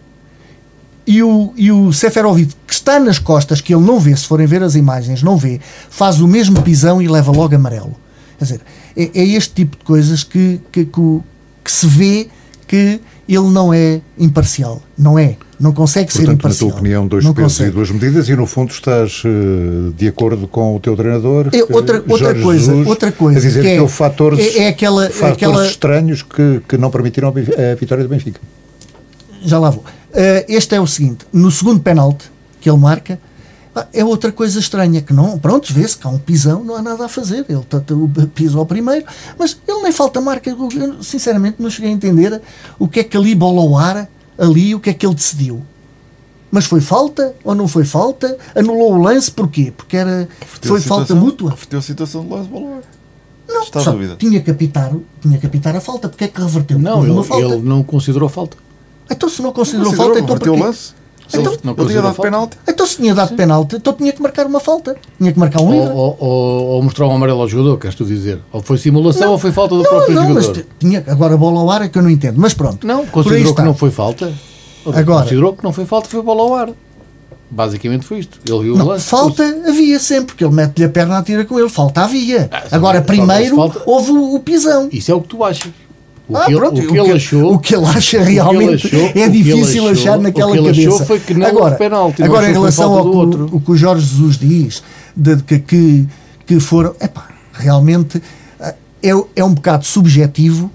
[1.07, 4.47] e o, e o Seferovic, que está nas costas, que ele não vê, se forem
[4.47, 7.97] ver as imagens, não vê, faz o mesmo pisão e leva logo amarelo.
[8.39, 8.61] Quer dizer,
[8.97, 11.21] é, é este tipo de coisas que, que, que,
[11.65, 12.29] que se vê
[12.67, 14.83] que ele não é imparcial.
[14.97, 15.37] Não é.
[15.61, 16.69] Não consegue Portanto, ser imparcial.
[16.69, 17.71] na tua opinião, dois não pesos consegue.
[17.71, 21.63] e duas medidas e no fundo estás uh, de acordo com o teu treinador é
[21.71, 24.69] outra, outra coisa, Jesus, outra coisa a dizer que, que, é, houve fatores, é, é
[24.69, 25.67] aquela, fatores aquela...
[25.67, 28.41] estranhos que, que não permitiram a vitória do Benfica.
[29.43, 29.85] Já lá vou.
[29.85, 33.19] Uh, este é o seguinte, no segundo penalti que ele marca,
[33.93, 37.05] é outra coisa estranha, que não, pronto, vê-se que há um pisão, não há nada
[37.05, 37.65] a fazer, ele
[38.35, 39.07] pisa ao primeiro,
[39.39, 42.41] mas ele nem falta marca, eu sinceramente não cheguei a entender
[42.79, 44.09] o que é que ali bola ao ar,
[44.41, 45.63] ali, o que é que ele decidiu.
[46.51, 48.37] Mas foi falta ou não foi falta?
[48.57, 49.73] Anulou o lance porquê?
[49.77, 50.29] Porque era,
[50.63, 51.51] foi falta mútua?
[51.51, 52.83] Reverteu a situação do lance ar.
[53.49, 56.79] Não, Está só tinha que, apitar, tinha que apitar a falta, porque é que reverteu?
[56.79, 57.13] Não, ele,
[57.45, 58.57] ele, não considerou falta.
[59.11, 60.51] Então se não considerou, não considerou falta, então porquê?
[60.51, 60.95] o lance?
[61.39, 62.59] Então, não ele tinha dado penalti.
[62.67, 63.37] Então se tinha dado Sim.
[63.37, 64.97] penalti, então tinha que marcar uma falta.
[65.19, 65.89] Tinha que marcar um livre.
[65.91, 68.41] Ou, ou, ou, mostrar um amarelo ao jogador, queres tu dizer?
[68.53, 70.55] Ou foi simulação não, ou foi falta do não, próprio não, jogador?
[70.57, 72.41] Mas tinha, agora a bola ao ar é que eu não entendo.
[72.41, 72.87] Mas pronto.
[72.87, 74.33] Não, considerou que não foi falta.
[74.87, 76.71] Agora, considerou que não foi falta, foi bola ao ar.
[77.51, 78.39] Basicamente foi isto.
[78.49, 79.07] Ele viu não, o lance.
[79.07, 81.69] Falta havia sempre, porque ele mete-lhe a perna a tira com ele.
[81.69, 82.49] Falta havia.
[82.51, 83.83] Ah, Agora, primeiro falta...
[83.85, 84.89] houve o, o pisão.
[84.93, 85.73] Isso é o que tu achas.
[86.31, 89.05] O ah, que, pronto, ele, o que ele achou, o que ele acha realmente ele
[89.05, 90.89] achou, é difícil achou, achar naquela o que ele cabeça.
[90.89, 94.07] Achou foi que não agora, penalti, agora em relação ao que, o que o Jorge
[94.07, 94.83] Jesus diz,
[95.17, 96.07] de, de, que,
[96.47, 98.23] que foram, epá, realmente
[99.03, 100.71] é, é um bocado subjetivo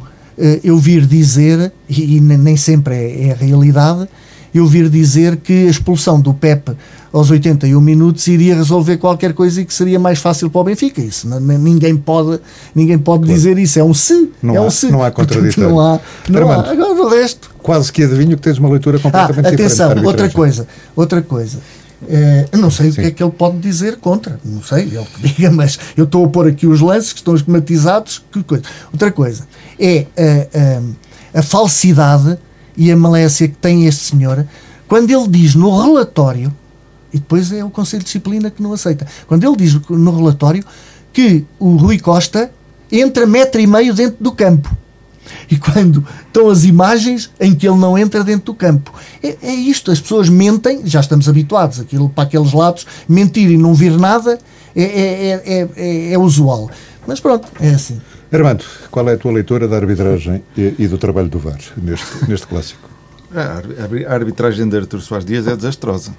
[0.63, 4.09] eu vir dizer, e, e nem sempre é, é a realidade,
[4.57, 6.71] eu vir dizer que a expulsão do Pepe
[7.11, 11.01] aos 81 minutos iria resolver qualquer coisa e que seria mais fácil para o Benfica.
[11.01, 12.39] Isso ninguém pode,
[12.73, 13.33] ninguém pode claro.
[13.33, 13.79] dizer isso.
[13.79, 14.31] É um se.
[14.41, 14.91] Não é há, um se.
[14.91, 15.69] Não há contraditório.
[15.69, 15.99] Não há.
[16.29, 16.71] Não há.
[16.71, 17.55] Agora o resto.
[17.61, 20.07] Quase que adivinho que tens uma leitura completamente ah, atenção, diferente.
[20.07, 20.67] outra coisa.
[20.95, 21.59] Outra coisa.
[22.07, 22.99] É, não sei Sim.
[22.99, 26.03] o que é que ele pode dizer contra, não sei, ele que diga, mas eu
[26.03, 28.23] estou a pôr aqui os lances que estão esquematizados.
[28.31, 28.63] Que coisa.
[28.91, 29.47] Outra coisa
[29.79, 32.37] é a, a, a falsidade
[32.77, 34.45] e a malécia que tem este senhor
[34.87, 36.53] quando ele diz no relatório,
[37.11, 40.63] e depois é o Conselho de Disciplina que não aceita, quando ele diz no relatório
[41.11, 42.51] que o Rui Costa
[42.91, 44.75] entra metro e meio dentro do campo.
[45.49, 48.93] E quando estão as imagens em que ele não entra dentro do campo.
[49.23, 53.57] É, é isto, as pessoas mentem, já estamos habituados aquilo, para aqueles lados, mentir e
[53.57, 54.37] não vir nada
[54.75, 56.69] é, é, é, é usual.
[57.07, 57.99] Mas pronto, é assim.
[58.31, 62.29] Armando, qual é a tua leitura da arbitragem e, e do trabalho do VAR neste,
[62.29, 62.89] neste clássico?
[63.33, 66.15] A arbitragem de Artur Soares Dias é desastrosa.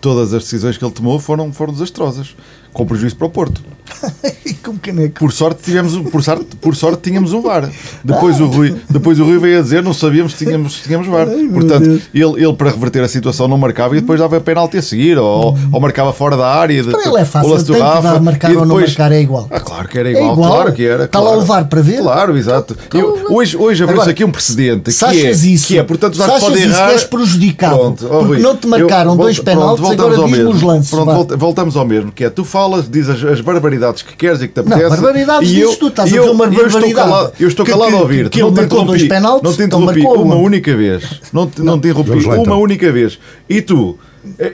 [0.00, 2.34] Todas as decisões que ele tomou foram, foram desastrosas,
[2.72, 3.62] com prejuízo para o Porto.
[4.62, 5.18] Com caneco.
[5.20, 7.70] Por sorte, tivemos, por, sorte, por sorte tínhamos um VAR.
[8.02, 11.28] Depois, o Rui, depois o Rui veio a dizer não sabíamos se tínhamos, tínhamos VAR.
[11.28, 14.82] Ai, Portanto, ele, ele para reverter a situação não marcava e depois dava penalti a
[14.82, 16.82] seguir ou, ou marcava fora da área.
[16.82, 18.88] de- Para ele é fácil, o tem que Rafa, dar marcar e ou não depois-
[18.90, 19.46] marcar, é igual.
[19.50, 20.50] Ah, claro que era É igual, igual.
[20.52, 21.04] claro que era.
[21.04, 21.40] Está lá claro.
[21.42, 22.02] o VAR para ver?
[22.02, 22.76] Claro, exato.
[22.92, 26.44] Eu- hoje hoje abriu-se aqui um precedente que é, isso, que é, portanto, os árbitros
[26.48, 26.86] podem isso errar.
[26.88, 30.62] que és prejudicado Pronto, porque Rui, não te marcaram eu- dois penaltis, agora diz-me os
[30.62, 30.90] lances.
[30.90, 33.40] Pronto, voltamos ao mesmo, que é tu falas, dizes as, as
[33.78, 34.90] barbaridades que queres e que te Não, apetece.
[35.00, 37.72] barbaridades e eu, tu, estás a eu- dizer uma eu estou calado, eu estou Que-
[37.72, 38.28] calado que- a ouvir.
[38.28, 40.42] que ele não te marcou dois interrompi, penaltis, não te interrompi marcou uma um.
[40.42, 41.20] única vez.
[41.32, 42.60] Não te, não te interrompi uma então.
[42.60, 43.18] única vez.
[43.48, 43.98] E tu,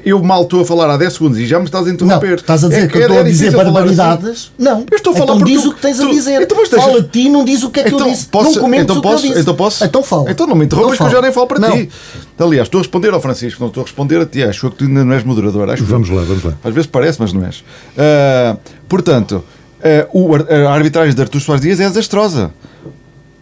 [0.05, 2.35] eu mal estou a falar há 10 segundos e já me estás a Não, interromper.
[2.35, 3.73] estás a dizer É que eu estou é a dizer falar assim.
[3.73, 4.53] barbaridades.
[4.59, 6.43] Não, Eu estou a falar então diz tu- o que tens a tu- dizer.
[6.43, 8.27] então, mas deixa- Fala a ti, não diz o que é que eu disse.
[8.27, 9.43] posso- não comentes então o posso, que eu disse.
[9.43, 9.85] Então posso?
[9.85, 10.31] Então fala.
[10.31, 11.71] Então não me interrompas que eu Então já nem falo para Não.
[11.73, 11.89] ti.
[12.39, 14.43] Aliás, estou a responder ao Francisco, não estou a responder a ti.
[14.43, 15.69] Acho que tu ainda não és moderador.
[15.71, 15.85] Acho.
[15.85, 16.55] Vamos lá, vamos lá.
[16.65, 17.63] Às vezes parece, mas não és.
[17.97, 18.57] Ah,
[18.89, 19.45] portanto,
[20.13, 22.53] o ar- a arbitragem de Artur Soares Dias é desastrosa.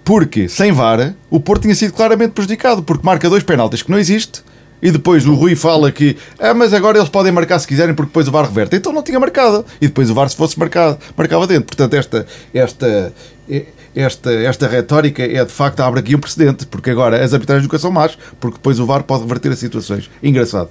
[0.04, 3.98] Porque, sem VAR, o Porto tinha sido claramente prejudicado, porque marca dois penaltis que não
[3.98, 4.42] existe,
[4.82, 8.08] e depois o Rui fala que ah, mas agora eles podem marcar se quiserem porque
[8.08, 8.76] depois o VAR reverte.
[8.76, 9.64] Então não tinha marcado.
[9.80, 11.66] E depois o VAR, se fosse marcado, marcava dentro.
[11.66, 13.12] Portanto, esta, esta,
[13.94, 17.78] esta, esta retórica é de facto abre aqui um precedente, porque agora as arbitragens nunca
[17.78, 20.10] são más, porque depois o VAR pode reverter as situações.
[20.22, 20.70] Engraçado.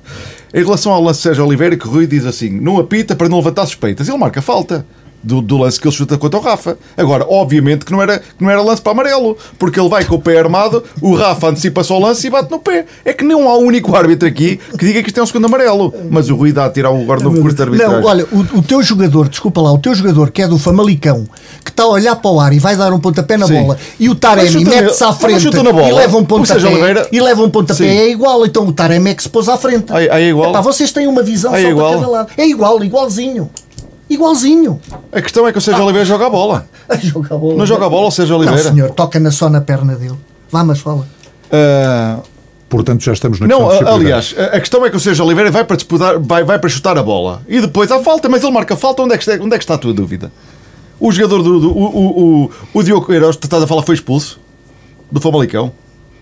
[0.53, 3.37] Em relação ao lance Sérgio Oliveira, que o Rui diz assim: não apita para não
[3.37, 4.07] levantar suspeitas.
[4.07, 4.85] Ele marca falta.
[5.21, 6.77] Do, do lance que ele chuta contra o Rafa.
[6.95, 10.15] Agora, obviamente que não, era, que não era lance para amarelo, porque ele vai com
[10.15, 12.85] o pé armado, o Rafa antecipa só o lance e bate no pé.
[13.03, 15.45] É que não há um único árbitro aqui que diga que isto é um segundo
[15.45, 15.93] amarelo.
[16.09, 17.97] Mas o Rui dá a tirar o agora novo curso de arbitragem.
[17.99, 21.25] Não, olha, o, o teu jogador, desculpa lá, o teu jogador que é do Famalicão,
[21.65, 23.61] que está a olhar para o ar e vai dar um pontapé na Sim.
[23.61, 25.89] bola e o Taremi mete-se à frente bola.
[25.89, 27.89] e leva um pontapé Oliveira- e leva um pontapé Sim.
[27.89, 29.91] é igual, então o Taremi é que se pôs à frente.
[29.91, 30.51] Aí é igual.
[30.51, 31.89] Epá, vocês têm uma visão é só igual.
[31.91, 32.29] para cada lado.
[32.37, 33.49] É igual, igualzinho.
[34.09, 34.79] Igualzinho.
[35.11, 36.65] A questão é que o Sérgio Oliveira joga a bola.
[36.89, 37.55] A jogar bola.
[37.55, 38.63] Não joga a bola o Sérgio Oliveira?
[38.63, 40.15] Não, senhor, toca na, só na perna dele.
[40.51, 41.05] Vá, mas fala.
[41.51, 42.17] Ah,
[42.67, 45.25] Portanto, já estamos na Não, questão a- aliás, a a questão é que o Sérgio
[45.25, 48.43] Oliveira vai para disputar, vai, vai para chutar a bola e depois há falta, mas
[48.43, 49.01] ele marca falta.
[49.01, 50.31] Onde é que está, onde é que está a tua dúvida?
[50.99, 51.59] O jogador do.
[51.59, 54.39] do- o, o, o, Diogo Queiroz, que estás a falar, foi expulso
[55.11, 55.71] do Famalicão.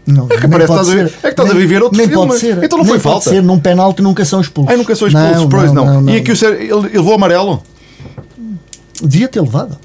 [0.05, 2.27] Não, É que parece estás a é que estás a Nem- viver outro nem filme.
[2.27, 2.63] Pode ser.
[2.63, 3.29] Então não Nem foi pode falta.
[3.29, 3.43] ser.
[3.43, 4.71] Num penalti nunca são expulsos.
[4.71, 6.09] Ai, nunca sou expulso, pois não.
[6.09, 7.61] E aqui o Sérgio, ele, ele levou amarelo.
[9.01, 9.77] Devia ter levado.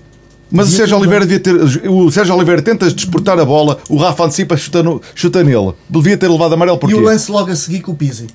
[0.51, 1.89] Mas o Sérgio Oliveira devia ter.
[1.89, 5.73] O Sérgio Oliveira tenta desportar a bola, o Rafa antecipa, chuta, no- chuta nele.
[5.89, 6.95] Devia ter levado amarelo porquê?
[6.95, 8.27] E o lance logo a seguir com o Pizzi.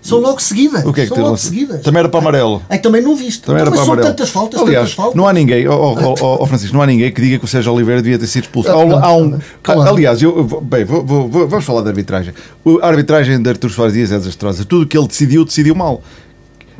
[0.00, 0.84] São logo seguidas.
[0.84, 1.48] O que é que São logo lance?
[1.48, 1.82] seguidas.
[1.82, 2.62] Também era para amarelo.
[2.68, 3.42] Ai, também não viste.
[3.42, 4.08] Também era Então, mas para são amarelo.
[4.16, 5.14] tantas faltas, Aliás, tantas faltas.
[5.16, 7.72] não há ninguém, ó, ó, ó, Francisco, não há ninguém que diga que o Sérgio
[7.72, 8.68] Oliveira devia ter sido expulso.
[8.70, 9.82] Ah, Há um- não, há um- claro.
[9.82, 12.32] aliás, eu, bem, vou- vou- vamos falar da arbitragem.
[12.80, 14.64] A arbitragem de Artur Soares Dias é desastrosa.
[14.64, 16.02] Tudo o que ele decidiu, decidiu mal.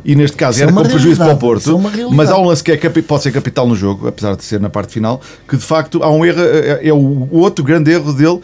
[0.09, 2.17] E neste caso é era com prejuízo para o é Porto, realidade.
[2.17, 4.71] mas há um lance que é pode ser capital no jogo, apesar de ser na
[4.71, 8.41] parte final, que de facto há um erro, é, é o outro grande erro dele,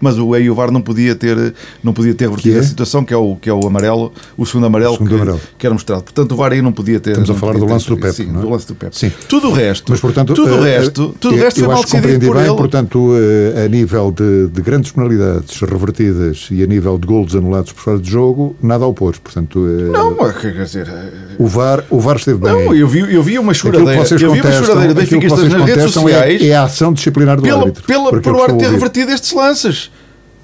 [0.00, 2.60] mas o Eivar não podia ter não podia ter revertido é?
[2.60, 5.14] a situação, que é o, que é o amarelo, o segundo amarelo, O segundo que,
[5.16, 5.40] amarelo.
[5.58, 6.02] que era mostrado.
[6.04, 7.10] Portanto, o VAR aí não podia ter.
[7.10, 7.96] Estamos a falar do lance do.
[7.96, 8.40] Pepe, Sim, é?
[8.40, 8.96] do lance do Pepe.
[8.98, 9.12] Sim.
[9.28, 11.74] Tudo o resto, Mas, portanto, tudo o eh, resto, tudo o eh, resto eu foi
[11.74, 12.56] mal acho que decidido por bem, ele.
[12.56, 17.72] portanto, eh, a nível de, de grandes penalidades revertidas e a nível de golos anulados
[17.72, 19.14] por fora de jogo, nada a opor.
[19.22, 22.52] Portanto, eh, Não, quer dizer, eh, o, VAR, o VAR esteve bem.
[22.52, 26.02] não, eu vi, eu vi uma choradeira, eu vi uma choradeira benfiquistas nas redes contestam
[26.02, 27.84] sociais é, é a ação disciplinar do pela, árbitro.
[27.84, 29.90] pela, por o árbitro ter revertido estes lances.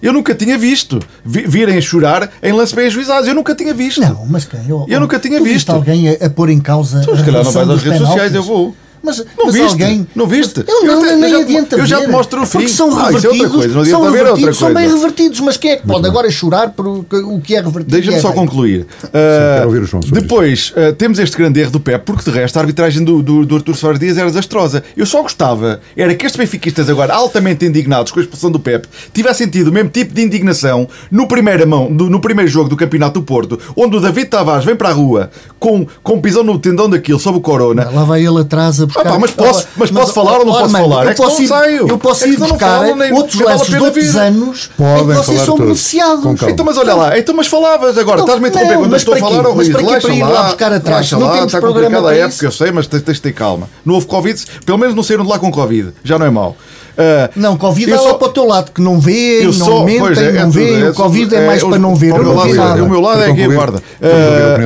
[0.03, 0.99] Eu nunca tinha visto.
[1.25, 3.29] Vi- virem a chorar em lances bem ajuizados.
[3.29, 4.01] Eu nunca tinha visto.
[4.01, 4.61] Não, mas quem?
[4.69, 5.71] Eu, Eu nunca tinha visto.
[5.71, 7.01] alguém a, a pôr em causa.
[7.03, 8.35] Tu, a se calhar não vais às redes sociais, penaltis?
[8.35, 8.77] eu vou.
[9.03, 9.69] Mas, Não mas viste?
[9.73, 10.07] alguém.
[10.15, 10.65] Não viste?
[10.67, 12.73] Eu não, Eu nem eu já- adianta eu já te mostro o Porque fim.
[12.73, 13.53] são Ah, é revertidos.
[13.53, 14.97] coisa, não são revertidos, são bem coisa.
[14.97, 15.41] revertidos.
[15.41, 17.05] Mas quem é que pode agora chorar por o,
[17.43, 17.91] que- é revertido?
[17.91, 18.87] Deixa-me É só concluir.
[19.05, 22.61] Uh, João sobre depois, uh, temos este grande erro do Pep, porque de resto a
[22.61, 24.83] arbitragem do, do, do Artur Soares Dias era desastrosa.
[24.97, 28.87] Eu só gostava, era que estes benfiquistas agora altamente indignados com a expulsão do Pep
[29.13, 32.77] tivessem tido o mesmo tipo de indignação no primeiro, mão, do- no primeiro jogo do
[32.77, 36.59] Campeonato do Porto, onde o David Tavares vem para a rua com, com pisão no
[36.59, 37.91] tendão daquilo sob o Corona.
[37.91, 39.07] Lá vai ele atrás a buscar.
[39.09, 41.05] Ah, pá, mas posso- mas posso falar ou não posso mano, falar?
[41.05, 41.89] Eu É que posso ir, saio.
[41.89, 45.07] eu posso É que ir buscar falo, nem- outros lances de outros anos em Podem
[45.07, 45.61] que vocês são todos.
[45.61, 46.43] beneficiados.
[46.49, 49.15] Então, mas olha lá, então, mas falavas agora, estás-me a interromper quando eu mas estou
[49.15, 51.13] a para falar, oh, Mas Rui, para Para ir lá buscar atrás?
[51.13, 53.33] Não temos está programa complicada a para época, eu sei, mas tens, tens de ter
[53.33, 53.69] calma.
[53.85, 56.57] Não houve Covid, pelo menos não saíram de lá com Covid, já não é mau.
[56.97, 59.85] Ah, Não, Covid eu é só- para o teu lado, que não vê, não só-
[59.85, 60.81] mentem, pois é, é não tudo, vê.
[60.81, 62.13] é o Covid é mais é, para não ver.
[62.13, 63.83] o eu meu vi lado, o meu lado é concluir, guarda.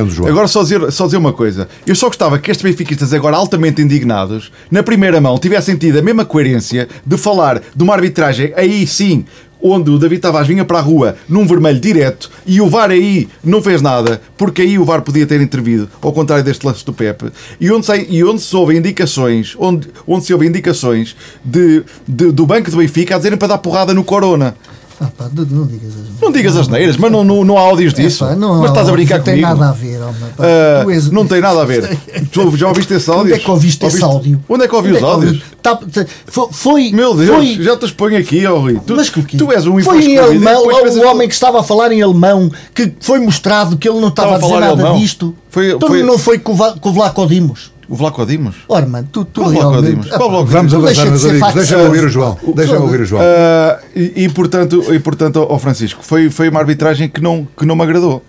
[0.09, 0.29] João.
[0.29, 1.67] agora só dizer, só dizer uma coisa.
[1.85, 6.01] Eu só gostava que estes benfiquistas agora altamente indignados, na primeira mão, tivessem tido a
[6.01, 9.25] mesma coerência de falar de uma arbitragem aí sim
[9.61, 13.27] onde o David Tavares vinha para a rua num vermelho direto e o VAR aí
[13.43, 16.93] não fez nada, porque aí o VAR podia ter intervido, ao contrário deste lance do
[16.93, 21.83] Pepe, e onde, se, e onde se houve indicações, onde, onde se houve indicações de,
[22.07, 24.55] de- do banco do Benfica a dizerem para dar porrada no Corona.
[24.99, 27.61] Ah, pá, não, não digas as Não digas as neiras, mas não, não, não há
[27.61, 28.25] áudios É, disso.
[28.25, 29.47] pá, não, mas estás a brincar não tem comigo.
[29.59, 30.43] nada a ver, homem, pá.
[30.83, 31.97] Tu és- não tem nada a ver.
[32.31, 33.25] Tu já ouviste esse áudio?
[33.25, 34.43] Onde é que ouviste esse áudio?
[34.49, 35.43] Onde é que ouvi os é que áudios?
[35.61, 36.91] Tá- tá- fo- foi.
[36.91, 38.79] Meu Deus, foi, já te exponho aqui, ó Rui.
[38.85, 41.91] Tu, mas que tu és um Foi em alemão, o homem que estava a falar
[41.91, 45.35] em alemão, que foi mostrado que ele não estava, Estava a dizer nada disto.
[45.49, 47.71] Foi- então foi- não foi com o, com o Vlaco Dimos.
[47.89, 48.55] O Vlaco Dimos?
[48.67, 50.09] Ora, mano, tu, tu Qual realmente-?
[50.09, 51.53] Qual Vlaco Vamos avançar, meus amigos.
[51.53, 52.37] Deixa-me ouvir o João.
[52.55, 53.21] Deixa-me ouvir o João.
[53.23, 57.65] Ah, e, e, portanto, e portanto, ó Francisco, foi, foi uma arbitragem que não, que
[57.65, 58.21] não me agradou.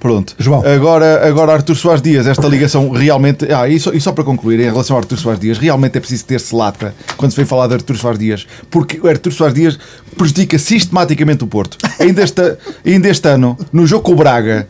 [0.00, 0.34] Pronto.
[0.38, 0.66] João.
[0.66, 3.46] Agora, agora Artur Soares Dias, esta ligação realmente.
[3.52, 6.00] Ah, e só, e só para concluir, em relação a Artur Soares Dias, realmente é
[6.00, 9.54] preciso ter-se lata quando se vem falar de Artur Soares Dias, porque o Artur Soares
[9.54, 9.78] Dias
[10.16, 11.76] prejudica sistematicamente o Porto.
[12.00, 14.66] Ainda este, ainda este ano, no jogo com o Braga,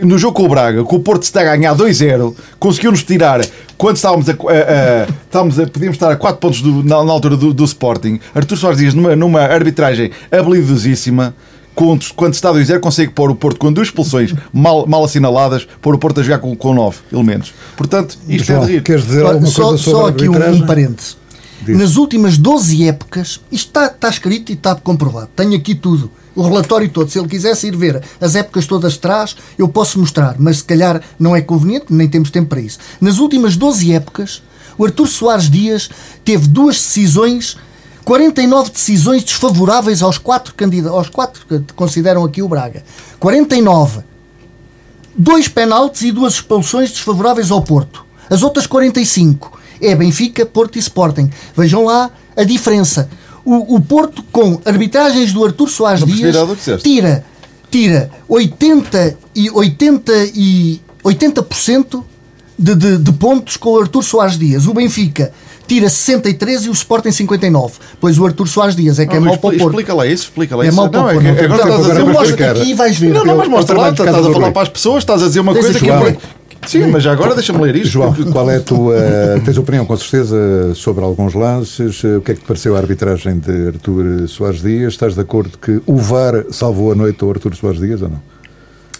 [0.00, 3.40] no jogo com o Braga, que o Porto está a ganhar 2-0, conseguiu-nos tirar
[3.78, 7.12] quando estávamos a, a- a- estávamos a, podíamos estar a 4 pontos do- na, na
[7.12, 8.18] altura do, do Sporting.
[8.34, 11.34] Artur Soares Dias, numa, numa arbitragem habilidosíssima,
[11.74, 15.66] quando, quando está a 2-0, consegue pôr o Porto com duas expulsões mal, mal assinaladas,
[15.80, 17.54] pôr o Porto a jogar com, com 9 elementos.
[17.76, 18.82] Portanto, isto João, é de rir.
[18.82, 21.16] queres dizer alguma só, coisa sobre só aqui um, um parêntese.
[21.64, 21.76] Diz.
[21.78, 25.28] Nas últimas 12 épocas, isto está, está escrito e está comprovado.
[25.36, 26.10] Tenho aqui tudo.
[26.38, 27.10] O relatório todo.
[27.10, 30.64] Se ele quisesse ir ver as épocas todas de trás, eu posso mostrar, mas se
[30.64, 32.78] calhar não é conveniente, nem temos tempo para isso.
[33.00, 34.40] Nas últimas 12 épocas,
[34.78, 35.90] o Artur Soares Dias
[36.24, 37.56] teve duas decisões,
[38.04, 42.84] 49 decisões desfavoráveis aos quatro candidatos, aos quatro que consideram aqui o Braga.
[43.18, 44.02] 49
[45.16, 48.06] dois penaltis e duas expulsões desfavoráveis ao Porto.
[48.30, 51.28] As outras 45 é Benfica, Porto e Sporting.
[51.56, 53.10] Vejam lá a diferença.
[53.50, 56.36] O, o Porto, com arbitragens do Artur Soares Não Dias,
[56.82, 57.24] tira,
[57.70, 62.02] tira 80 e 80 e 80%
[62.58, 64.66] de, de, de pontos com o Artur Soares Dias.
[64.66, 65.32] O Benfica
[65.66, 67.74] tira 63 e o Sporting 59.
[68.00, 69.68] Pois o Artur Soares Dias é que é Ah, mau para o Porto.
[69.68, 70.76] Explica lá isso, explica lá É isso.
[70.76, 71.28] mau para o não, é Porto.
[71.44, 72.50] agora estás a dizer explicar.
[72.56, 73.14] aqui e vais ver.
[73.14, 75.52] Não, não, mas mostra lá, estás a falar para as pessoas, estás a dizer uma
[75.54, 76.16] coisa que é.
[76.68, 77.92] Sim, mas já agora deixa-me ler isto.
[77.92, 78.96] João, qual é a tua.
[79.42, 82.04] Tens opinião com certeza sobre alguns lances?
[82.04, 84.92] O que é que te pareceu a arbitragem de Artur Soares Dias?
[84.92, 88.22] Estás de acordo que o VAR salvou a noite ao Artur Soares Dias ou não?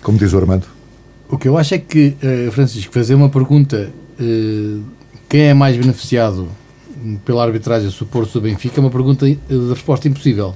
[0.02, 0.64] Como diz o Armando?
[1.28, 4.78] O que eu acho é que, eh, Francisco, fazer uma pergunta eh,
[5.28, 6.48] quem é mais beneficiado
[7.24, 10.54] pela arbitragem suporte do Benfica é uma pergunta eh, de resposta impossível.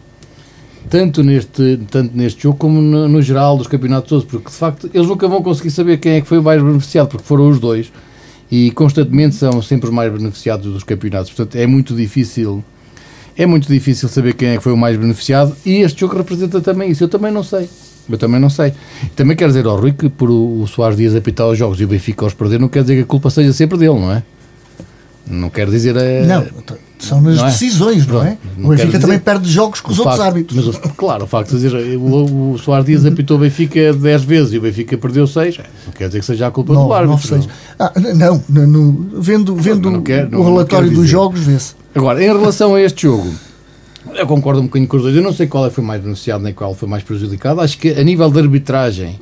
[0.88, 4.90] Tanto neste, tanto neste jogo como no, no geral dos campeonatos todos, porque de facto
[4.92, 7.58] eles nunca vão conseguir saber quem é que foi o mais beneficiado, porque foram os
[7.58, 7.90] dois
[8.52, 11.32] e constantemente são sempre os mais beneficiados dos campeonatos.
[11.32, 12.62] Portanto, é muito difícil.
[13.34, 16.60] É muito difícil saber quem é que foi o mais beneficiado e este jogo representa
[16.60, 17.02] também isso.
[17.02, 17.66] Eu também não sei.
[18.10, 18.74] Eu também não sei.
[19.16, 21.88] Também quero dizer ao Rui que por o, Soares Dias apitar os jogos e o
[21.88, 24.22] Benfica os perder, não quer dizer que a culpa seja sempre dele, não é?
[25.26, 25.96] Não quer dizer.
[25.96, 26.44] eh, Não,
[26.98, 27.50] são nas não é?
[27.50, 28.36] decisões, não é?
[28.58, 30.66] Não O Benfica também perde jogos com os o outros facto- árbitros.
[30.82, 34.52] Mas, claro, o facto de dizer o, o Soares Dias apitou o Benfica 10 vezes
[34.52, 37.26] e o Benfica perdeu 6, não quer dizer que seja a culpa do árbitro.
[37.26, 37.48] seis.
[37.78, 41.74] Ah, não, no, no- vendo, vendo não não- o não relatório dos jogos, vê-se.
[41.94, 43.28] Agora, em relação a este jogo,
[44.14, 45.14] eu concordo um bocadinho com os dois.
[45.16, 47.60] Eu não sei qual é foi mais beneficiado nem qual foi mais prejudicado.
[47.60, 49.20] Acho que a nível de arbitragem,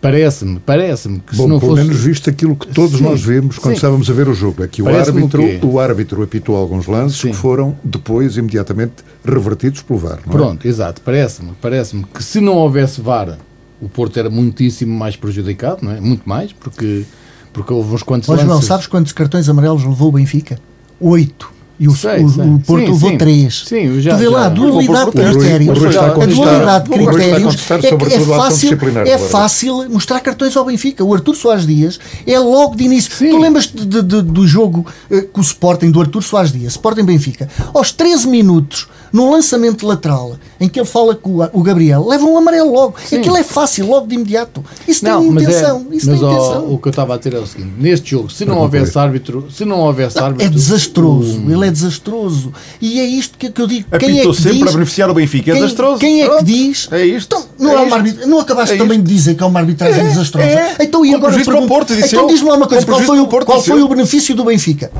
[0.00, 1.84] parece-me, parece-me que se Bom, não pelo fosse.
[1.86, 3.76] menos visto aquilo que todos Sim, nós vimos quando sim.
[3.76, 4.62] estávamos a ver o jogo.
[4.62, 7.30] É que o Parece-me árbitro, o árbitro apitou alguns lances Sim.
[7.30, 10.18] que foram depois imediatamente revertidos pelo VAR.
[10.26, 10.36] Não é?
[10.36, 11.00] Pronto, exato.
[11.04, 13.38] Parece-me parece que se não houvesse VAR,
[13.80, 16.00] o Porto era muitíssimo mais prejudicado, não é?
[16.00, 17.04] Muito mais, porque,
[17.52, 18.66] porque houve uns quantos João, lances.
[18.66, 20.58] sabes quantos cartões amarelos levou o Benfica?
[21.00, 21.57] Oito.
[21.80, 22.44] E o, Sei, o- sei.
[22.44, 23.18] o Porto Sim, levou sim.
[23.18, 23.62] três.
[23.66, 25.78] Sim, já- tu vê lá, a dualidade de critérios.
[25.96, 31.04] a dualidade de critérios é, é fácil, é fácil mostrar cartões ao Benfica.
[31.04, 33.12] O Artur Soares Dias é logo de início.
[33.14, 33.30] Sim.
[33.30, 36.72] Tu lembras de, de- de- do jogo eh, com o Sporting, do Artur Soares Dias,
[36.72, 42.06] Sporting Benfica, aos 13 minutos, num lançamento lateral, em que ele fala com o, Gabriel,
[42.06, 42.94] leva um amarelo logo.
[43.12, 44.64] Aquilo é fácil, logo de imediato.
[44.86, 45.86] Isso tem mas é- intenção.
[45.92, 46.72] isso mas tem ó, intenção.
[46.72, 48.98] o que eu estava a dizer é o seguinte: neste jogo, se não Para houvesse
[48.98, 52.52] árbitro, se não houvesse árbitro, É desastroso, o- ele é desastroso.
[52.80, 53.86] E é isto que, que eu digo.
[53.98, 55.50] Quem é Apitou que sempre diz, a beneficiar o Benfica.
[55.50, 55.98] É quem, desastroso.
[55.98, 56.88] Quem é que diz?
[56.90, 57.36] É isto.
[57.36, 57.94] Então, não, É é isto.
[57.94, 59.06] arbitra- não acabaste É também isto.
[59.08, 60.46] de dizer que é uma arbitragem É, desastrosa?
[60.46, 60.76] é.
[60.80, 62.28] Então, e agora para pergunto- Porto, disse então eu.
[62.28, 64.90] diz-me lá uma coisa: qual, foi o, para qual foi o benefício do Benfica?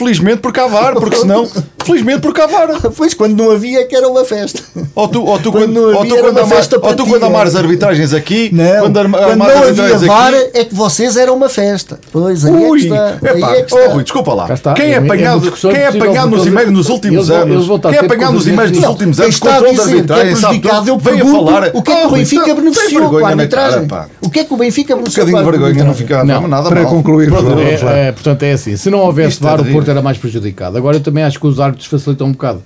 [0.00, 1.46] Felizmente porque há VAR, porque senão
[1.84, 2.68] Felizmente por cavar.
[2.94, 4.62] Pois, quando não havia, que era uma festa.
[4.94, 6.94] Ou tu, ou tu Quando quando, ou havia, tu quando, uma ama- festa ou para
[6.94, 7.26] tu quando é.
[7.26, 11.34] amares arbitragens aqui, Não, quando, arma- quando não havia VAR, aqui, é que vocês eram
[11.34, 11.98] uma festa.
[12.12, 13.16] Pois, aí Ui, é que está.
[13.30, 13.92] Epá, é que oh, está.
[13.94, 14.52] Rui, desculpa lá.
[14.52, 14.74] Está.
[14.74, 17.68] Quem é É apanhado, discussão quem é apanhado nos e-mails nos eles últimos vão- anos?
[17.68, 19.34] eles Quem é apanhado nos e-mails nos últimos anos?
[19.34, 20.60] está a Controle é arbitragem, sabe.
[21.00, 21.70] Vem a falar.
[21.72, 23.74] o que é que Oh, o Benfica Rui, tem beneficiou com a vergonha na cara,
[23.76, 24.10] arbitragem.
[24.20, 26.24] O que é que o Benfica Um beneficiou bocadinho com de a vergonha não arbitragem?
[26.26, 26.90] fica Não, nada para mal.
[26.90, 27.96] concluir, vamos lá.
[27.96, 28.76] É, é, portanto, é assim.
[28.76, 29.80] Se não houvesse Isto é VAR, o terrível.
[29.90, 30.76] Era mais prejudicado.
[30.78, 32.62] Agora eu também acho que os árbitros facilitam um bocado.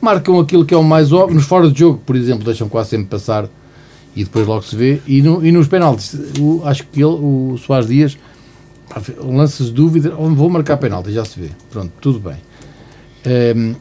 [0.00, 1.36] Marcam aquilo que é o mais óbvio.
[1.36, 3.48] Nos fora de jogo, por exemplo, deixam quase sempre passar
[4.16, 5.00] e depois logo se vê.
[5.06, 8.18] E, no- e nos penaltis, o- acho que ele, o Soares Dias,
[9.18, 11.48] lances de dúvida, "Oh, vou marcar penalti, já se vê.
[11.70, 12.36] Pronto, tudo bem.
[13.24, 13.74] Ehm,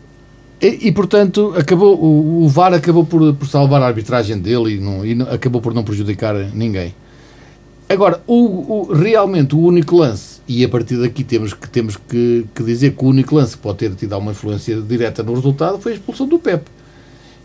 [0.62, 4.80] e, e, portanto, acabou, o, o VAR acabou por, por salvar a arbitragem dele e,
[4.80, 6.96] não- e acabou por não prejudicar ninguém.
[7.90, 8.36] Agora, o,
[8.90, 12.92] o- realmente o único lance, e a partir daqui temos, que, temos que, que dizer
[12.96, 15.96] que o único lance que pode ter tido uma influência direta no resultado foi a
[15.96, 16.64] expulsão do Pep.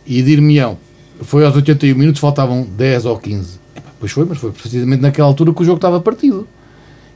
[0.07, 0.77] E dir-me-ão,
[1.21, 3.59] foi aos 81 minutos, faltavam 10 ou 15.
[3.77, 6.47] Epá, Pois foi, mas foi precisamente naquela altura que o jogo estava partido.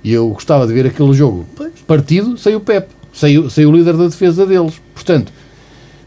[0.05, 1.47] E eu gostava de ver aquele jogo
[1.87, 4.75] partido sem o Pep, sem, o- sem o líder da defesa deles.
[4.95, 5.33] Portanto,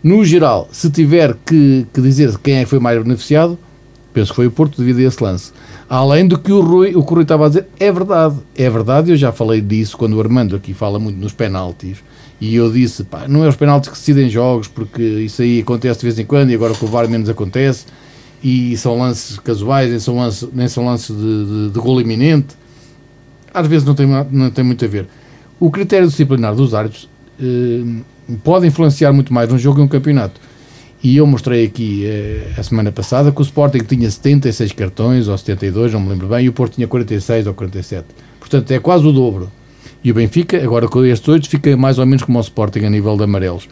[0.03, 3.57] no geral, se tiver que, que dizer quem é que foi mais beneficiado,
[4.15, 5.51] penso que foi o Porto devido a esse lance.
[5.89, 8.37] Além do que o Rui, o Rui estava a dizer, é verdade.
[8.55, 11.97] É verdade, eu já falei disso quando o Armando aqui fala muito nos penaltis.
[12.39, 15.99] E eu disse, pá, não é os penaltis que decidem jogos, porque isso aí acontece
[15.99, 17.85] de vez em quando e agora com o VAR menos acontece.
[18.41, 22.55] E são lances casuais, nem são lances, nem são lances de, de, de golo iminente.
[23.53, 25.07] Às vezes não tem, não tem muito a ver.
[25.59, 27.09] O critério disciplinar dos árbitros
[27.39, 28.01] eh,
[28.43, 30.39] pode influenciar muito mais num jogo e um campeonato.
[31.05, 35.37] E eu mostrei aqui eh, a semana passada que o Sporting tinha 76 cartões, ou
[35.37, 38.07] 72, não me lembro bem, e o Porto tinha 46 ou 47.
[38.39, 39.51] Portanto, é quase o dobro.
[40.03, 42.89] E o Benfica, agora com estes oito, fica mais ou menos como o Sporting a
[42.89, 43.69] nível de amarelos.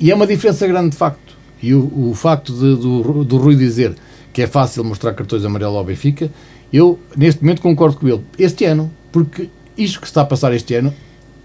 [0.00, 1.36] E é uma diferença grande de facto.
[1.62, 3.94] E o, o facto de- do, do Rui dizer
[4.32, 6.28] que é fácil mostrar cartões amarelos ao Benfica,
[6.72, 8.22] eu neste momento concordo com ele.
[8.36, 10.92] Este ano, porque isto que está a passar este ano,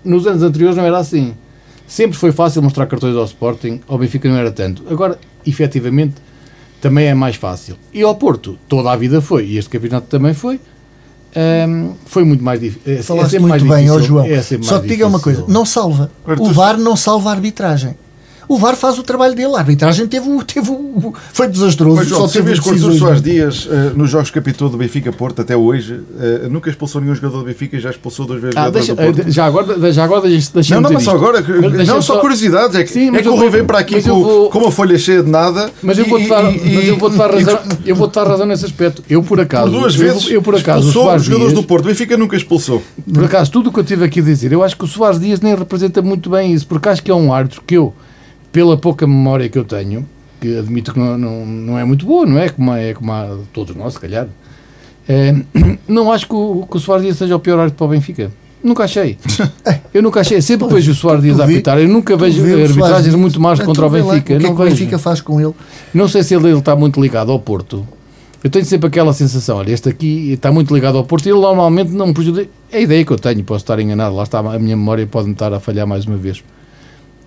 [0.03, 1.35] nos anos anteriores não era assim.
[1.89, 4.83] Sempre foi fácil mostrar cartões ao Sporting, ao Benfica não era tanto.
[4.89, 6.13] Agora, efetivamente,
[6.79, 7.75] também é mais fácil.
[7.91, 10.59] E ao Porto, toda a vida foi, e este campeonato também foi.
[11.35, 12.81] Ahm, foi muito mais difícil.
[12.93, 14.07] É, é Falaste sempre mais muito bem, ó difícil.
[14.15, 14.25] João.
[14.25, 16.11] É Só te diga uma coisa: não salva.
[16.25, 17.95] Arthur- O VAR não salva a arbitragem.
[18.49, 19.53] O VAR faz o trabalho dele.
[19.55, 20.67] A arbitragem teve, o- teve
[21.33, 21.97] foi desastroso.
[21.97, 22.99] Mas, João, só você teve vês que o Artur decisões.
[22.99, 26.99] Soares Dias, eh, nos jogos que apitou do Benfica Porto até hoje, eh, nunca expulsou
[26.99, 29.21] nenhum jogador do Benfica e já expulsou duas vezes Ah, deixa, do Porto.
[29.21, 32.75] eh, já agora, já agora deixa, Não, não, mas só agora, Mas não só curiosidades,
[32.75, 34.49] é que, Sim, é que eu o Rui vou- vem para aqui com, eu vou-
[34.49, 35.69] com uma folha cheia de nada.
[35.83, 39.03] Mas eu vou-te dar, eu dar razão, eu vou-te dar razão nesse aspecto.
[39.07, 41.85] Eu por acaso, Por duas eu, vezes eu, por acaso, expulsou os jogadores do Porto.
[41.85, 42.81] O Benfica nunca expulsou.
[43.13, 45.19] por acaso, tudo o que eu tive aqui a dizer, eu acho que o Soares
[45.19, 47.93] Dias nem representa muito bem isso, porque acho que é um árbitro que eu,
[48.51, 50.05] pela pouca memória que eu tenho,
[50.39, 52.49] que admito que não, não, não é muito boa, não é?
[52.49, 54.27] Como é como a todos nós, se calhar.
[55.07, 55.35] Eh,
[55.87, 58.31] não acho que o, que o Soares Dias seja o pior árbitro para o Benfica.
[58.63, 59.17] Nunca achei.
[59.93, 60.41] Eu nunca achei.
[60.41, 63.65] Sempre que vejo o Soares Dias a apitar, eu nunca vejo arbitragens muito más Ah,
[63.65, 64.35] contra o vê lá Benfica.
[64.35, 64.65] O que é que o.
[64.65, 65.53] Benfica faz com ele?
[65.93, 67.87] Não sei se ele, ele está muito ligado ao Porto.
[68.43, 71.39] Eu tenho sempre aquela sensação, olha, este aqui está muito ligado ao Porto e ele
[71.39, 72.49] normalmente não me prejudica.
[72.71, 75.33] É a ideia que eu tenho, posso estar enganado, lá está, a minha memória pode-me
[75.33, 76.41] estar a falhar mais uma vez.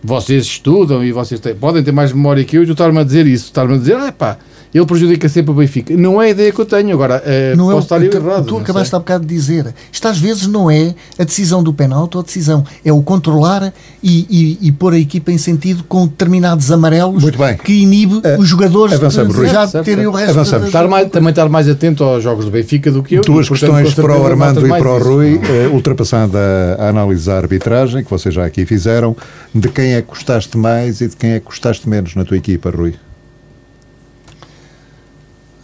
[0.03, 3.05] Vocês estudam e vocês têm- podem ter mais memória que eu e tu estar-me a
[3.05, 4.37] dizer isso, estar-me a dizer, ah pá,
[4.75, 5.95] ele prejudica sempre o Benfica.
[5.97, 8.47] Não é a ideia que eu tenho, agora eh, Não é posso o- estar errado.
[8.47, 9.75] tu não acabaste há bocado de dizer.
[9.93, 12.65] Isto às vezes não é a decisão do penalti ou a decisão.
[12.85, 14.27] É o controlar e,
[14.63, 17.23] e, e pôr a equipa em sentido com determinados amarelos
[17.65, 20.25] que inibe Eh, os jogadores avançamos, de já Certo, certo, terem o certo.
[20.27, 20.67] resto Avançamos.
[20.69, 23.23] Estar mais- também estar mais atento aos jogos do Benfica do que eu.
[23.23, 24.99] Duas e, portanto, questões para o Armando e para o.
[24.99, 29.17] Rui, eh, ultrapassando a, a análise da arbitragem, que vocês já aqui fizeram,
[29.55, 32.37] de quem é que gostaste mais e de quem é que gostaste menos na tua
[32.37, 32.95] equipa, Rui?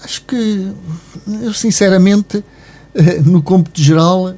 [0.08, 0.72] Acho que
[1.42, 2.42] eu sinceramente
[2.94, 4.34] eh, no cômputo geral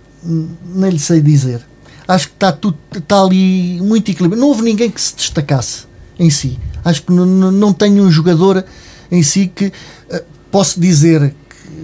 [0.74, 1.60] nem lhe sei dizer.
[2.08, 4.40] Acho que está tudo está ali muito equilibrado.
[4.40, 5.84] Não houve ninguém que se destacasse
[6.18, 6.58] em si.
[6.84, 8.64] Acho que não, tenho um jogador
[9.12, 9.72] em si que
[10.10, 11.80] eh, posso dizer que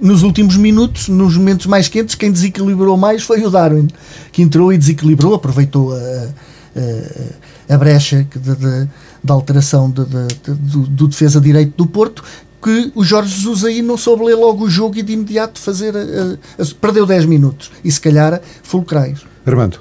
[0.00, 3.88] nos últimos minutos, nos momentos mais quentes, quem desequilibrou mais foi o Darwin,
[4.32, 6.28] que entrou e desequilibrou, aproveitou a,
[7.68, 8.26] a, a brecha
[9.22, 12.22] da alteração de- de- de- do, do defesa direito do Porto,
[12.62, 15.96] que o Jorge Jesus aí não soube ler logo o jogo e de imediato fazer.
[15.96, 19.20] a- a- a- perdeu 10 minutos e se calhar fulcrais.
[19.44, 19.78] Armando,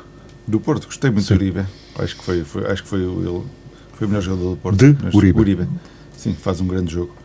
[0.48, 1.66] Do Porto, gostei muito do Uribe.
[1.98, 3.44] Acho que foi, foi- acho que foi o, ele,
[3.94, 4.78] foi o melhor jogador do Porto.
[4.78, 5.68] De Mas- Uribe.
[6.18, 7.16] Sim, faz um grande jogo.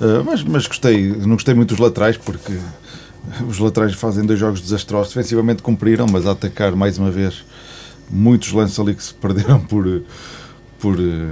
[0.00, 2.52] Ah, mas, mas gostei, não gostei muito dos laterais porque
[3.48, 5.14] os laterais fazem dois jogos desastrosos.
[5.14, 7.44] Defensivamente cumpriram, mas a atacar mais uma vez
[8.10, 10.02] muitos lances ali que se perderam por,
[10.78, 11.30] por, uh,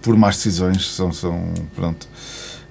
[0.00, 0.86] por más decisões.
[0.90, 2.08] São, são, pronto.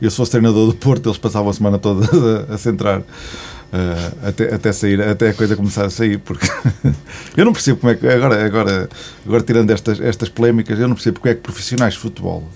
[0.02, 2.06] Eu se fosse treinador do Porto, eles passavam a semana toda
[2.50, 3.00] a, a centrar.
[3.00, 6.48] Uh, até, até sair, até a coisa começar a sair, porque
[7.38, 8.90] eu não percebo como é que agora, agora,
[9.24, 12.50] agora tirando estas, estas polémicas, eu não percebo porque é que profissionais de futebol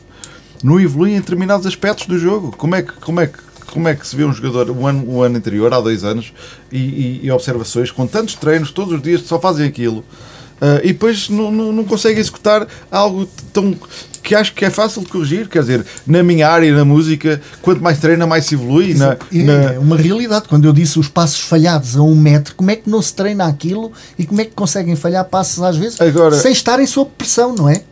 [0.64, 2.56] não evoluem em determinados aspectos do jogo.
[2.56, 3.38] Como é que, como é que,
[3.68, 6.34] como é que se vê um jogador o ano, o ano anterior, há dois anos,
[6.72, 10.04] e, e, e observações com tantos treinos todos os dias que só fazem aquilo
[10.64, 13.76] Uh, e depois não, não, não consegue executar algo tão
[14.22, 15.50] que acho que é fácil de corrigir.
[15.50, 18.94] Quer dizer, na minha área, na música, quanto mais treina, mais se evolui.
[18.94, 19.18] Na,
[19.74, 20.48] é uma realidade.
[20.48, 23.46] Quando eu disse os passos falhados a um metro, como é que não se treina
[23.46, 27.54] aquilo e como é que conseguem falhar passos às vezes Agora, sem estarem sob pressão,
[27.54, 27.84] não é?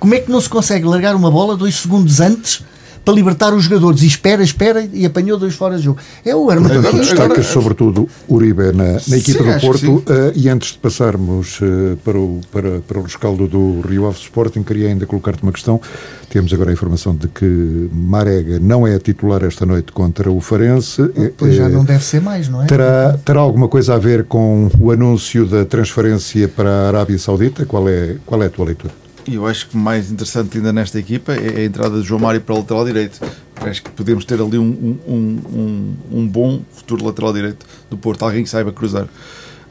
[0.00, 2.64] Como é que não se consegue largar uma bola dois segundos antes
[3.04, 5.98] para libertar os jogadores e espera, espera e apanhou dois fora de jogo.
[6.24, 6.82] É o armador.
[6.94, 12.18] Destacas sobretudo Uribe na, na equipa do Porto uh, e antes de passarmos uh, para,
[12.18, 15.80] o, para, para o rescaldo do Rio Ave Sporting, queria ainda colocar-te uma questão.
[16.28, 21.02] Temos agora a informação de que Marega não é titular esta noite contra o Farense.
[21.36, 22.66] Pois já eh, não deve ser mais, não é?
[22.66, 27.66] Terá, terá alguma coisa a ver com o anúncio da transferência para a Arábia Saudita?
[27.66, 29.01] Qual é, qual é a tua leitura?
[29.26, 32.40] E eu acho que mais interessante ainda nesta equipa é a entrada de João Mário
[32.40, 33.20] para o lateral direito.
[33.56, 38.24] Acho que podemos ter ali um, um, um, um bom futuro lateral direito do Porto,
[38.24, 39.06] alguém que saiba cruzar.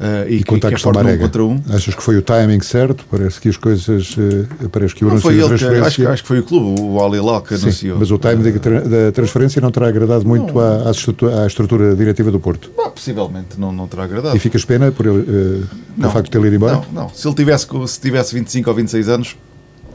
[0.01, 1.61] Uh, e, e que, que é forte um contra um.
[1.69, 3.05] Achas que foi o timing certo?
[3.11, 4.17] Parece que as coisas.
[4.17, 5.85] Uh, parece que o anúncio da transferência.
[5.85, 7.99] acho, que, acho que foi o clube, o Ali Hilal, que anunciou.
[7.99, 11.95] Mas o timing uh, da transferência não terá agradado muito à, à, estrutura, à, estrutura,
[11.95, 12.71] diretiva do Porto?
[12.75, 14.35] Bom, possivelmente não, não terá agradado.
[14.35, 16.77] E ficas pena por ele, uh, não, o facto de ter ido embora?
[16.91, 17.09] Não, não.
[17.09, 19.37] Se ele tivesse, se tivesse 25 ou 26 anos,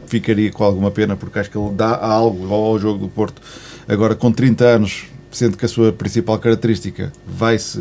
[0.06, 3.42] ficaria com alguma pena, porque acho que ele dá algo ao jogo do Porto.
[3.88, 7.80] Agora, com 30 anos, sendo que a sua principal característica vai-se.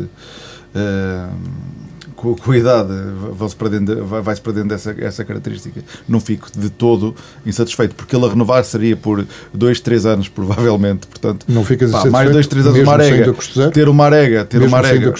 [0.74, 1.76] Uh,
[2.16, 2.92] com, com a idade
[3.32, 5.80] vai-se perdendo, vai perdendo essa, essa característica.
[6.08, 7.14] Não fico de todo
[7.44, 11.06] insatisfeito, porque ele a renovar seria por 2, 3 anos, provavelmente.
[11.06, 13.34] Portanto, não ficas pá, mais 2, 3 anos uma arega.
[13.70, 15.14] Ter uma arega, ter mesmo uma arega.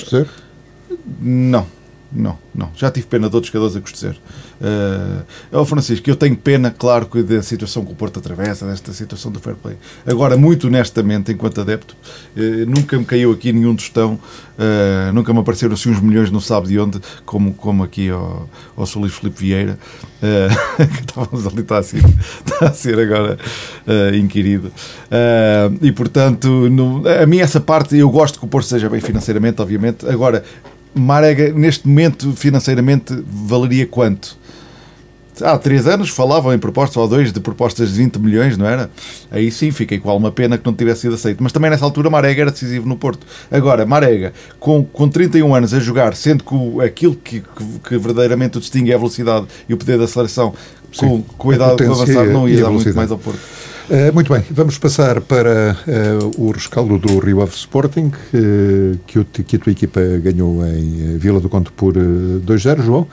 [1.20, 1.66] Não,
[2.12, 2.70] não, não.
[2.76, 4.16] Já tive pena de outros jogadores a custecer.
[4.60, 8.92] Uh, é o Francisco, eu tenho pena, claro, da situação que o Porto atravessa, desta
[8.92, 9.76] situação do fair play.
[10.06, 11.94] Agora, muito honestamente, enquanto adepto,
[12.36, 16.40] uh, nunca me caiu aqui nenhum tostão, uh, nunca me apareceram assim uns milhões, não
[16.40, 19.78] sabe de onde, como, como aqui ao, ao Solis Felipe Vieira,
[20.76, 22.02] que estávamos ali, está a ser,
[22.44, 23.38] está a ser agora
[24.18, 24.72] inquirido.
[25.82, 29.60] e portanto, no, a mim, essa parte, eu gosto que o Porto seja bem financeiramente,
[29.60, 30.08] obviamente.
[30.08, 30.42] Agora,
[30.96, 34.36] Marega, neste momento, financeiramente, valeria quanto?
[35.42, 38.90] há três anos falavam em propostas, ou dois, de propostas de 20 milhões, não era?
[39.30, 41.42] Aí sim, fiquei com alguma pena que não tivesse sido aceito.
[41.42, 43.26] Mas também nessa altura Marega era decisivo no Porto.
[43.50, 47.98] Agora, Marega, com, com 31 anos a jogar, sendo que o, aquilo que, que, que,
[47.98, 50.54] verdadeiramente o distingue é a velocidade e o poder da aceleração,
[50.96, 53.40] com, com a idade avançada, não ia dar muito mais ao Porto.
[53.88, 59.24] Uh, muito bem, vamos passar para uh, o rescaldo do Rio Ave Sporting, uh, que,
[59.44, 63.06] que, a tua equipa ganhou em Vila do Conto por 2-0, João.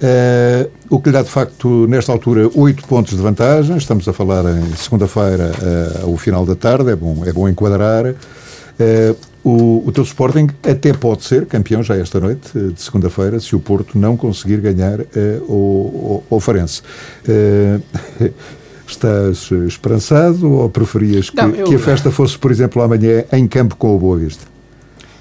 [0.00, 3.76] Uh, o que lhe dá, de facto, nesta altura, oito pontos de vantagem.
[3.76, 6.90] Estamos a falar em segunda-feira, uh, ao final da tarde.
[6.90, 8.06] É bom, é bom enquadrar.
[8.06, 13.54] Uh, o, o teu Sporting até pode ser campeão já esta noite, de segunda-feira, se
[13.54, 15.00] o Porto não conseguir ganhar
[15.48, 16.82] o, o, o Farense.
[18.90, 21.66] Estás esperançado ou preferias que, não, eu...
[21.66, 24.44] que a festa fosse, por exemplo, amanhã em campo com o Boa Vista?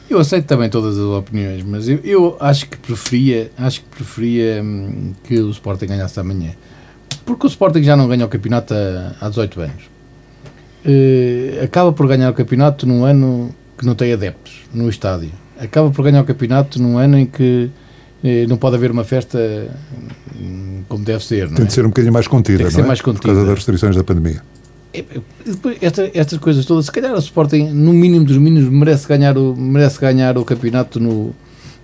[0.10, 4.62] Eu aceito também todas as opiniões, mas eu, eu acho que preferia, acho que preferia
[4.64, 6.52] hum, que o Sporting ganhasse amanhã.
[7.24, 9.84] Porque o Sporting já não ganha o campeonato há, há 18 anos.
[10.84, 15.32] Uh, acaba por ganhar o campeonato num ano que não tem adeptos no estádio.
[15.60, 17.70] Acaba por ganhar o campeonato num ano em que
[18.48, 19.40] não pode haver uma festa
[20.40, 21.50] hum, como deve ser.
[21.50, 21.68] Tem é?
[21.68, 22.86] de ser um bocadinho mais contida, Tem que ser é?
[22.86, 23.22] mais contida.
[23.22, 24.42] Por causa das restrições da pandemia.
[24.94, 25.04] É,
[25.82, 29.56] esta, estas coisas todas, se calhar o Sporting, no mínimo dos mínimos, merece ganhar o,
[29.56, 31.34] merece ganhar o campeonato no,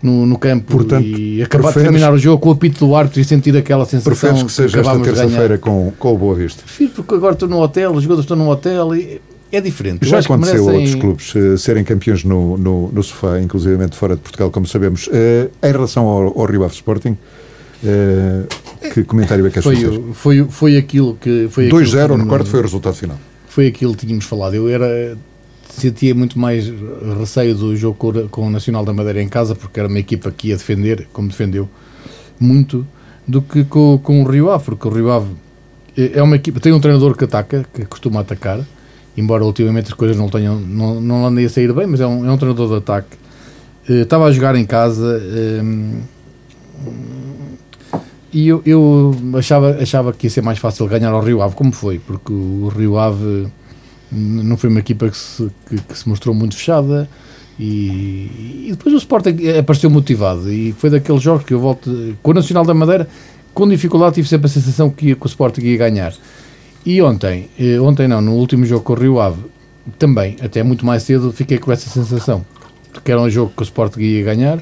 [0.01, 3.21] no, no campo Portanto, e acabar de terminar o jogo com o apito do árbitro
[3.21, 6.63] e sentir aquela sensação preferes que seja esta terça-feira com, com o Boa Vista?
[6.63, 9.21] Prefiro, porque agora estou no hotel, os jogadores estão no hotel e
[9.51, 10.07] é diferente.
[10.07, 10.73] Já aconteceu merecem...
[10.73, 15.07] outros clubes uh, serem campeões no, no, no sofá, inclusive fora de Portugal, como sabemos.
[15.07, 17.17] Uh, em relação ao, ao Rio Ave Sporting,
[17.83, 18.47] Uh,
[18.93, 20.01] que comentário é que foi, fazer?
[20.13, 21.47] Foi, foi aquilo que...
[21.47, 23.19] 2-0, recordo, foi o resultado final.
[23.47, 24.55] Foi aquilo que tínhamos falado.
[24.55, 25.15] Eu era
[25.69, 26.71] sentia muito mais
[27.19, 30.31] receio do jogo com, com o Nacional da Madeira em casa, porque era uma equipa
[30.31, 31.69] que ia defender, como defendeu,
[32.39, 32.87] muito,
[33.27, 35.27] do que com, com o Rio Ave, porque o Rio Ave
[35.97, 38.61] é uma equipa, tem um treinador que ataca, que costuma atacar,
[39.17, 42.25] embora ultimamente as coisas não tenham, não, não andem a sair bem, mas é um,
[42.25, 43.17] é um treinador de ataque.
[43.89, 46.03] Uh, estava a jogar em casa, uh,
[48.33, 51.71] e eu, eu, achava, achava que ia ser mais fácil ganhar ao Rio Ave, como
[51.71, 53.47] foi, porque o Rio Ave
[54.11, 57.09] não foi uma equipa que se, que, que se mostrou muito fechada
[57.57, 62.31] e, e, depois o Sporting apareceu motivado e foi daqueles jogos que eu volto com
[62.31, 63.07] o Nacional da Madeira
[63.53, 66.13] com dificuldade tive sempre a sensação que, ia, que o Sporting ia ganhar
[66.85, 69.41] e ontem, eh, ontem não, no último jogo com o Rio Ave
[69.97, 72.45] também, até muito mais cedo fiquei com essa sensação
[73.03, 74.59] que era um jogo que o Sporting ia ganhar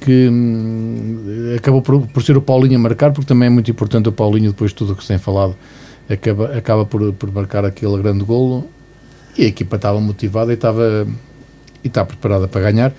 [0.00, 4.08] que hum, acabou por, por, ser o Paulinho a marcar, porque também é muito importante
[4.08, 5.54] o Paulinho, depois de tudo o que se tem falado,
[6.08, 8.66] acaba, acaba por, por marcar aquele grande golo
[9.36, 11.06] e a equipa estava motivada e estava
[11.84, 12.94] e está preparada para ganhar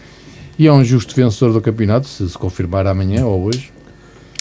[0.58, 3.72] e é um justo vencedor do campeonato, se se confirmar amanhã ou hoje.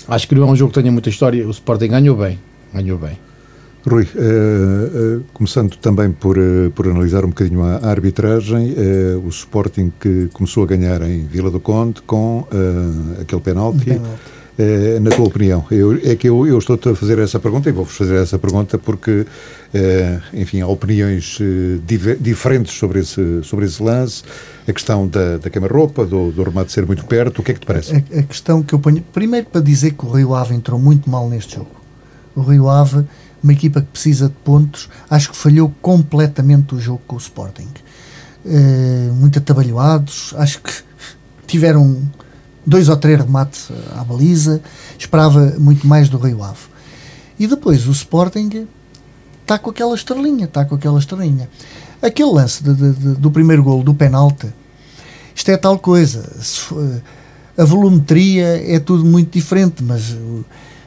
[0.07, 2.39] Acho que não é um jogo que tenha muita história, o Sporting ganhou bem,
[2.75, 3.17] ganhou bem.
[3.91, 8.73] Rui, uh, uh, começando também por, uh, por analisar um bocadinho a, a arbitragem,
[9.25, 12.47] o Sporting que começou a ganhar em Vila do Conde com
[13.21, 14.01] aquele penalti.
[15.01, 17.97] na tua opinião, eu, é que eu, eu estou a fazer essa pergunta e vou-vos
[17.97, 19.27] fazer essa pergunta porque,
[20.35, 21.39] enfim, há opiniões
[22.21, 24.23] diferentes sobre esse, sobre esse lance,
[24.69, 27.61] a questão da, da queima-roupa, do, do remate ser muito perto, o que é que
[27.61, 27.95] te parece?
[27.95, 31.09] A, a questão que eu ponho, primeiro para dizer que o Rio Ave entrou muito
[31.09, 31.81] mal neste jogo.
[32.37, 33.05] O Rio Ave
[33.43, 37.69] uma equipa que precisa de pontos, acho que falhou completamente o jogo com o Sporting.
[38.45, 40.73] Uh, muito atabalhoados, acho que
[41.47, 42.03] tiveram
[42.67, 44.61] dois ou três remates à baliza,
[44.99, 46.71] esperava muito mais do Rio Ave.
[47.39, 48.67] E depois o Sporting
[49.43, 51.49] está com aquela estrelinha, está com aquela estrelinha.
[52.01, 54.49] Aquele lance de, de, de, do primeiro golo, do penalti,
[55.35, 56.31] isto é tal coisa.
[57.57, 60.17] A volumetria é tudo muito diferente, mas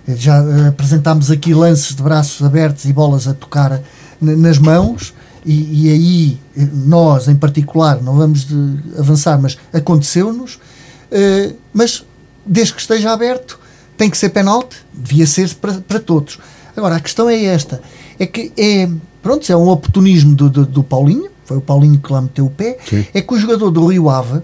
[0.07, 3.81] já eh, apresentámos aqui lances de braços abertos e bolas a tocar
[4.19, 5.13] nas mãos,
[5.45, 10.55] e, e aí eh, nós, em particular, não vamos de avançar, mas aconteceu-nos.
[11.11, 12.03] Uh, mas
[12.43, 13.59] desde que esteja aberto,
[13.95, 16.39] tem que ser penalti, devia ser para, para todos.
[16.75, 17.81] Agora, a questão é esta:
[18.17, 18.89] é que é,
[19.21, 22.49] pronto, é um oportunismo do, do, do Paulinho, foi o Paulinho que lá meteu o
[22.49, 23.05] pé, Sim.
[23.13, 24.41] é que o jogador do Rio Ave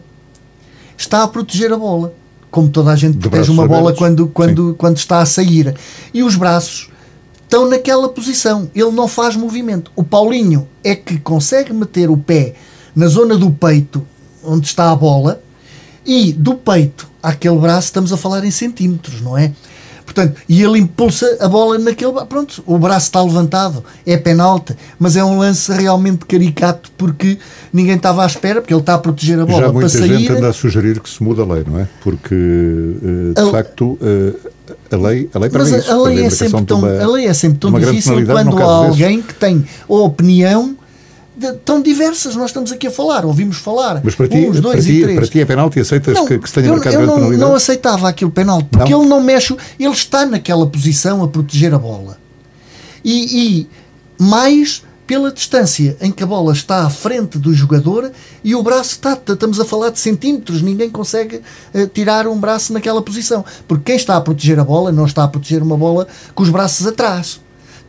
[0.98, 2.14] está a proteger a bola
[2.52, 5.76] como toda a gente protege uma bola quando, quando, quando está a sair.
[6.14, 6.90] E os braços
[7.44, 8.70] estão naquela posição.
[8.76, 9.92] Ele não faz movimento.
[9.96, 12.54] O Paulinho é que consegue meter o pé
[12.96, 14.06] na zona do peito,
[14.44, 15.42] onde está a bola,
[16.06, 19.52] e do peito àquele braço estamos a falar em centímetros, não é?
[20.20, 22.14] Portanto, e ele impulsa a bola naquele.
[22.26, 27.38] Pronto, o braço está levantado, é penalti, mas é um lance realmente caricato porque
[27.72, 30.18] ninguém estava à espera, porque ele está a proteger a bola Já muita para sair.
[30.18, 31.88] gente anda a sugerir que se muda a lei, não é?
[32.02, 33.52] Porque, eh, de a...
[33.52, 34.34] facto, eh,
[34.92, 37.28] a lei, a lei para mas isso, a, lei é sempre tão, uma, a lei
[37.28, 39.28] é sempre tão difícil quando há alguém desses.
[39.28, 40.76] que tem a opinião
[41.40, 42.36] de, tão diversas.
[42.36, 44.02] Nós estamos aqui a falar, ouvimos falar.
[44.04, 45.20] Mas para ti, uns, dois para ti, e três.
[45.20, 45.80] Para ti é penalti?
[45.80, 47.42] Aceitas não, que, que se tenha eu, marcado eu não, penalidade?
[47.42, 49.02] não aceitava aquilo penalti, porque não.
[49.02, 52.18] ele não mexe, ele está naquela posição a proteger a bola.
[53.04, 53.70] E, e
[54.22, 58.12] mais pela distância em que a bola está à frente do jogador
[58.44, 61.38] e o braço está, estamos a falar de centímetros, ninguém consegue
[61.74, 65.24] uh, tirar um braço naquela posição, porque quem está a proteger a bola não está
[65.24, 67.40] a proteger uma bola com os braços atrás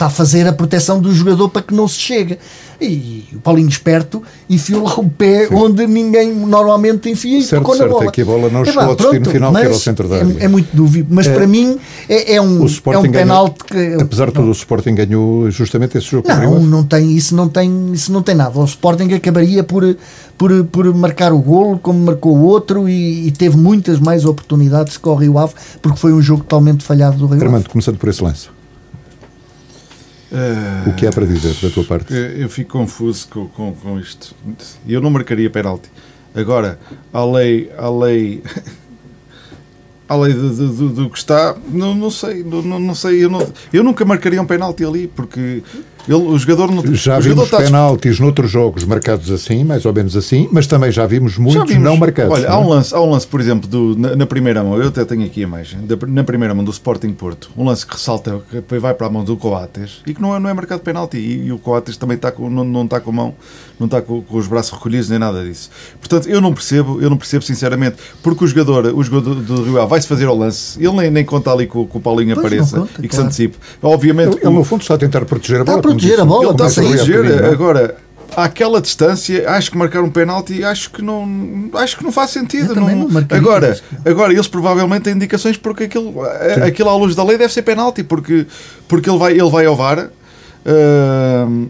[0.00, 2.38] está a fazer a proteção do jogador para que não se chegue.
[2.80, 5.54] E o Paulinho esperto enfiou lá o pé Sim.
[5.54, 8.08] onde ninguém normalmente enfia e certo, tocou certo, na bola.
[8.08, 10.16] É que a bola não é, chegou ao destino final, que era o centro da
[10.16, 10.36] área.
[10.40, 11.78] É, é muito dúvida, mas é, para mim
[12.08, 13.96] é, é um, é um penalti que...
[14.00, 16.26] Apesar de tudo, o Sporting ganhou justamente esse jogo.
[16.26, 18.58] Não, não tem, isso, não tem, isso não tem nada.
[18.58, 19.94] O Sporting acabaria por,
[20.38, 24.96] por, por marcar o golo, como marcou o outro, e, e teve muitas mais oportunidades
[24.96, 27.68] que o Rio Ave, porque foi um jogo totalmente falhado do Rio Armando, Ave.
[27.68, 28.48] começando por esse lance.
[30.32, 32.14] Uh, o que há para dizer da tua parte?
[32.14, 34.34] Eu fico confuso com, com, com isto.
[34.86, 35.90] Eu não marcaria penalti.
[36.34, 36.78] Agora,
[37.12, 38.42] a lei, a lei,
[40.08, 43.24] a lei do, do, do que está, não, não sei, não, não sei.
[43.24, 45.62] Eu, não, eu nunca marcaria um penalti ali, porque
[46.08, 48.24] ele, o jogador não, Já o vimos jogador penaltis está...
[48.24, 51.84] noutros jogos marcados assim, mais ou menos assim, mas também já vimos muitos já vimos,
[51.84, 52.32] não marcados.
[52.32, 52.54] Olha, não?
[52.54, 55.04] Há, um lance, há um lance, por exemplo, do, na, na, primeira mão, eu até
[55.04, 58.40] tenho aqui a imagem, da, na primeira mão do Sporting Porto, um lance que ressalta,
[58.50, 61.18] que vai para a mão do Coates e que não é, não é marcado penalti.
[61.18, 63.34] E, e o Coates também está com, não, não está com a mão,
[63.78, 65.70] não está com, com, os braços recolhidos nem nada disso.
[65.98, 69.86] Portanto, eu não percebo, eu não percebo sinceramente, porque o jogador, o jogador do Rio
[69.86, 72.78] vai-se fazer ao lance, ele nem, nem conta ali com, com o Paulinho pois apareça
[72.78, 73.22] conta, e que claro.
[73.22, 73.58] se antecipe.
[73.82, 75.89] Obviamente, ele, ele, no fundo está a tentar proteger a bola.
[75.92, 77.44] Proteger a bola, está a proteger.
[77.44, 77.96] Agora,
[78.36, 82.74] àquela distância, acho que marcar um penalti, acho que não, acho que não faz sentido.
[82.74, 86.14] Não, não agora, agora, eles provavelmente têm indicações porque aquilo,
[86.66, 88.46] aquilo à luz da lei deve ser penalti, porque,
[88.88, 90.10] porque ele, vai, ele vai ao VAR.
[90.64, 91.68] Uh,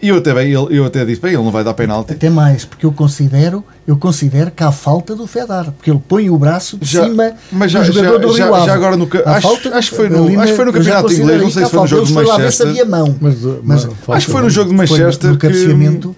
[0.00, 2.12] E eu até, bem, eu, eu até disse, bem, ele não vai dar penalti.
[2.12, 6.30] Até mais, porque eu considero, eu considero que há falta do Fedar, porque ele põe
[6.30, 8.66] o braço de Já- cima mas já- do jogador já- do já- Rio Ave.
[8.66, 11.12] já agora no acho- falta- acho que foi no- acho que foi no já campeonato
[11.12, 12.12] inglês, não sei se foi no jogo de.
[12.12, 12.36] Manchester.
[12.38, 13.16] Lá ver se havia mão.
[13.20, 16.16] Mas, mas, Acho que foi no jogo de Foi no- Manchester no cabeceamento?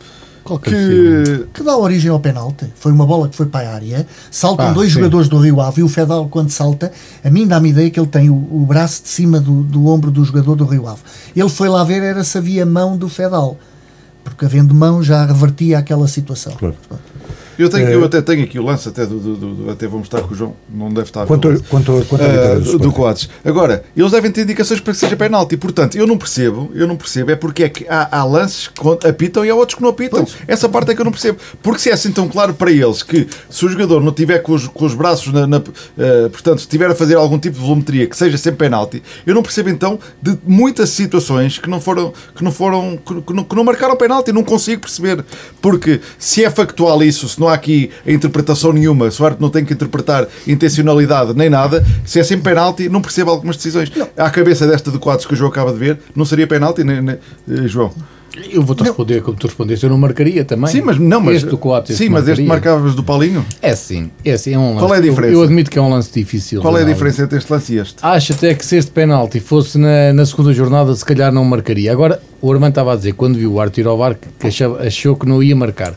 [0.62, 2.66] que que dá origem ao penalti.
[2.74, 4.94] Foi uma bola que foi para a área, saltam Ah, dois sim.
[4.98, 6.90] jogadores do Rio Ave e o Fedal, quando salta,
[7.24, 10.10] a mim dá-me ideia que ele tem o, o braço de cima do, do ombro
[10.10, 11.00] do jogador do Rio Ave.
[11.36, 13.56] Ele foi lá ver era se havia mão do Fedal,
[14.30, 16.52] porque havendo mão já revertia aquela situação.
[16.56, 16.76] Claro.
[17.62, 17.94] Eu, tenho, É.
[17.94, 20.36] eu até tenho aqui o lance, até, do, do- do- até vou mostrar que o
[20.36, 22.92] João não deve estar a Quanto, quanto, quanto Ah, vitória do do?
[22.92, 23.28] Coates.
[23.44, 25.56] Agora, eles devem ter indicações para que seja penalti.
[25.56, 29.08] Portanto, eu não percebo, eu não percebo, é porque é que há, há lances que
[29.08, 30.26] apitam e há outros que não apitam.
[30.46, 31.38] Essa parte é que eu não percebo.
[31.62, 34.52] Porque se é assim tão claro para eles que se o jogador não tiver com
[34.52, 37.62] os, com os braços na, na- ah, portanto, se estiver a fazer algum tipo de
[37.62, 42.12] volumetria que seja sem penalti, eu não percebo então de muitas situações que não foram,
[42.34, 44.32] que não foram, que, que não, que não marcaram penalti.
[44.32, 45.24] Não consigo perceber.
[45.60, 49.42] Porque se é factual isso, se não há aqui a interpretação nenhuma, se o árbitro
[49.44, 53.90] não tem que interpretar intencionalidade nem nada, se é sem penalti, não percebo algumas decisões.
[54.16, 57.00] À cabeça desta de quadros que o João acaba de ver, não seria penalti, nem,
[57.02, 57.90] nem- eh, João?
[58.52, 60.68] Eu vou-te responder como tu respondeste, eu não marcaria também.
[60.70, 62.48] Sim, mas não, mas Este do Coates, sim, mas este marcaria.
[62.76, 63.44] marcavas do Paulinho.
[63.60, 64.78] É sim, é sim, é um lance.
[64.78, 65.32] Qual é a diferença?
[65.32, 66.60] Eu, eu admito que é um lance difícil.
[66.62, 67.96] Qual é a diferença entre este lance e este?
[68.00, 71.90] Acho até que se este penalti fosse na, na segunda jornada, se calhar não marcaria.
[71.90, 75.16] Agora, o Armando estava a dizer, quando viu o ir ao VAR, que achava- achou
[75.16, 75.94] que não ia marcar.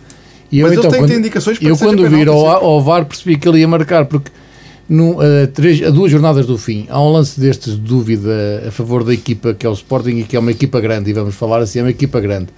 [0.53, 2.81] E Mas ele tem que quando, indicações para Eu, quando vi ir penalti, ao, ao
[2.83, 4.31] VAR, percebi que ele ia marcar, porque
[4.87, 8.69] no, a, três, a duas jornadas do fim, há um lance destes de dúvida a
[8.69, 11.33] favor da equipa que é o Sporting e que é uma equipa grande, e vamos
[11.33, 12.49] falar assim, é uma equipa grande.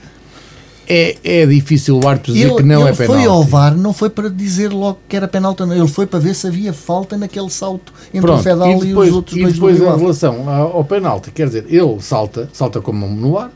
[0.87, 3.23] É, é difícil o árbitro dizer Ele, que não ele é penalti.
[3.23, 5.73] foi ao VAR, não foi para dizer logo que era penalti, não.
[5.73, 9.09] ele foi para ver se havia falta naquele salto entre Pronto, o Fedal e, depois,
[9.09, 11.97] os outros e dois depois do Rio em relação ao, ao penalti, quer dizer, ele
[12.01, 13.51] salta, salta com a mão no ar.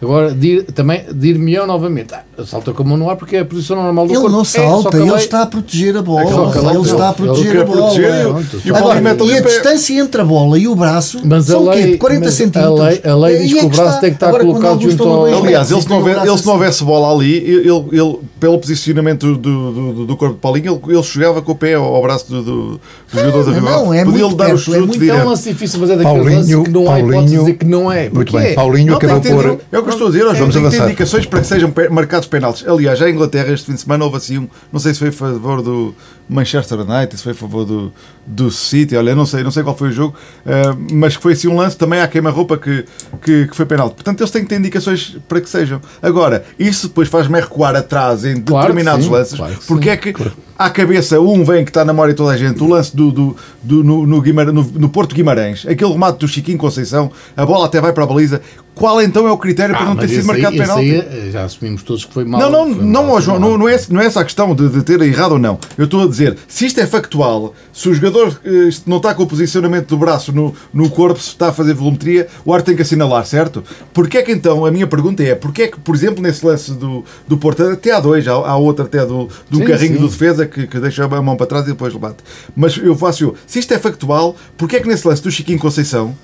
[0.00, 3.44] Agora, dir, também dir-me-ão novamente, ah, salta com a mão no ar porque é a
[3.46, 4.36] posição normal do Ele corpo.
[4.36, 6.20] não É, só salta, que a ele está a proteger a É bola.
[6.22, 7.80] lei- ele está a proteger a bola.
[7.80, 9.48] proteger e e Agora, e a pé.
[9.48, 11.96] distância entre a bola e o braço Mas são o quê?
[11.96, 12.78] 40 mas a centímetros.
[12.78, 14.00] lei- a lei diz é que o braço está.
[14.00, 16.50] tem que estar colocado junto ao- Aliás, ele se, não não assim.
[16.50, 20.94] houvesse bola ali, ele, ele- pelo posicionamento do, do, do- do corpo de Paulinho, ele,
[20.94, 22.80] ele chegava com o pé ao, braço do, do, do
[23.10, 23.94] jogador da não, rival.
[23.94, 26.18] é Podia-lhe muito dar o perto, é muito- É um lance difícil, mas é daquele
[26.18, 28.02] Paulinho- que não há hipótese de que não é.
[28.02, 28.54] Muito Porque bem, é.
[28.54, 29.58] Paulinho Não, acabou por.
[29.86, 30.84] É que estou a dizer, ó, João, Vamos tem avançar.
[30.86, 32.66] indicações para que sejam marcados penaltis.
[32.66, 35.08] Aliás, já em Inglaterra este fim de semana houve assim um, não sei se foi
[35.08, 35.94] a favor do
[36.28, 37.92] Manchester United, se foi a favor do,
[38.26, 40.14] do City, olha, não sei, não sei qual foi o jogo,
[40.44, 42.84] ah, mas que foi assim um lance também à queima-roupa que,
[43.22, 43.94] que, que foi penalti.
[43.94, 45.80] Portanto, eles têm que ter indicações para que sejam.
[46.02, 49.90] Agora, isso depois faz-me recuar atrás em Claro determinados sim, lances, claro que porque sim.
[49.90, 50.14] é que
[50.58, 53.10] à cabeça um vem que está na memória de toda a gente, o lance do,
[53.12, 57.44] do, do- no, no, Guimar- no- no Porto Guimarães, aquele remate do Chiquinho Conceição, a
[57.46, 58.40] bola até vai para a baliza.
[58.74, 60.90] Qual então é o critério para Ah, não ter sido marcado aí, esse penalti?
[60.90, 62.38] aí, eh, já assumimos todos que foi mal.
[62.38, 64.68] Não, não, não, mal, ó, João, não, não, é, não é essa a questão de,
[64.68, 65.58] de ter errado ou não.
[65.78, 68.40] Eu estou a dizer, se isto é factual, se o jogador
[68.86, 72.26] não está com o posicionamento do braço no, no corpo, se está a fazer volumetria,
[72.44, 73.62] o árbitro tem que assinalar, certo?
[73.92, 76.72] Porquê é que então, a minha pergunta é, porquê é que, por exemplo, nesse lance
[76.72, 80.00] do, do Porto, até há dois, há, há outro até do, do Sim, carrinho sim.
[80.00, 82.22] do defesa que, que deixa a mão para trás e depois levanta.
[82.54, 86.14] Mas eu faço, se isto é factual, porquê é que nesse lance do Chiquinho Conceição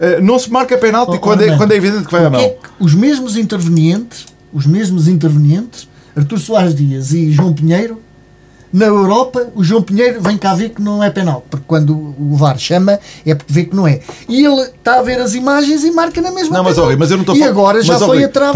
[0.00, 2.26] eh, não se marca penalti Oh, quando, é, Armando, quando é evidente que vai à
[2.26, 2.40] é mão?
[2.40, 8.00] que os mesmos intervenientes, os mesmos intervenientes, Artur Soares Dias e João Pinheiro,
[8.72, 12.36] na Europa, o João Pinheiro vem cá ver que não é penal, porque quando o
[12.36, 14.00] VAR chama é porque vê que não é.
[14.28, 17.10] E ele está a ver as imagens e marca na mesma Não, mas, Rui, mas
[17.10, 18.54] eu não estou a E falar- agora já mas, foi a VAR.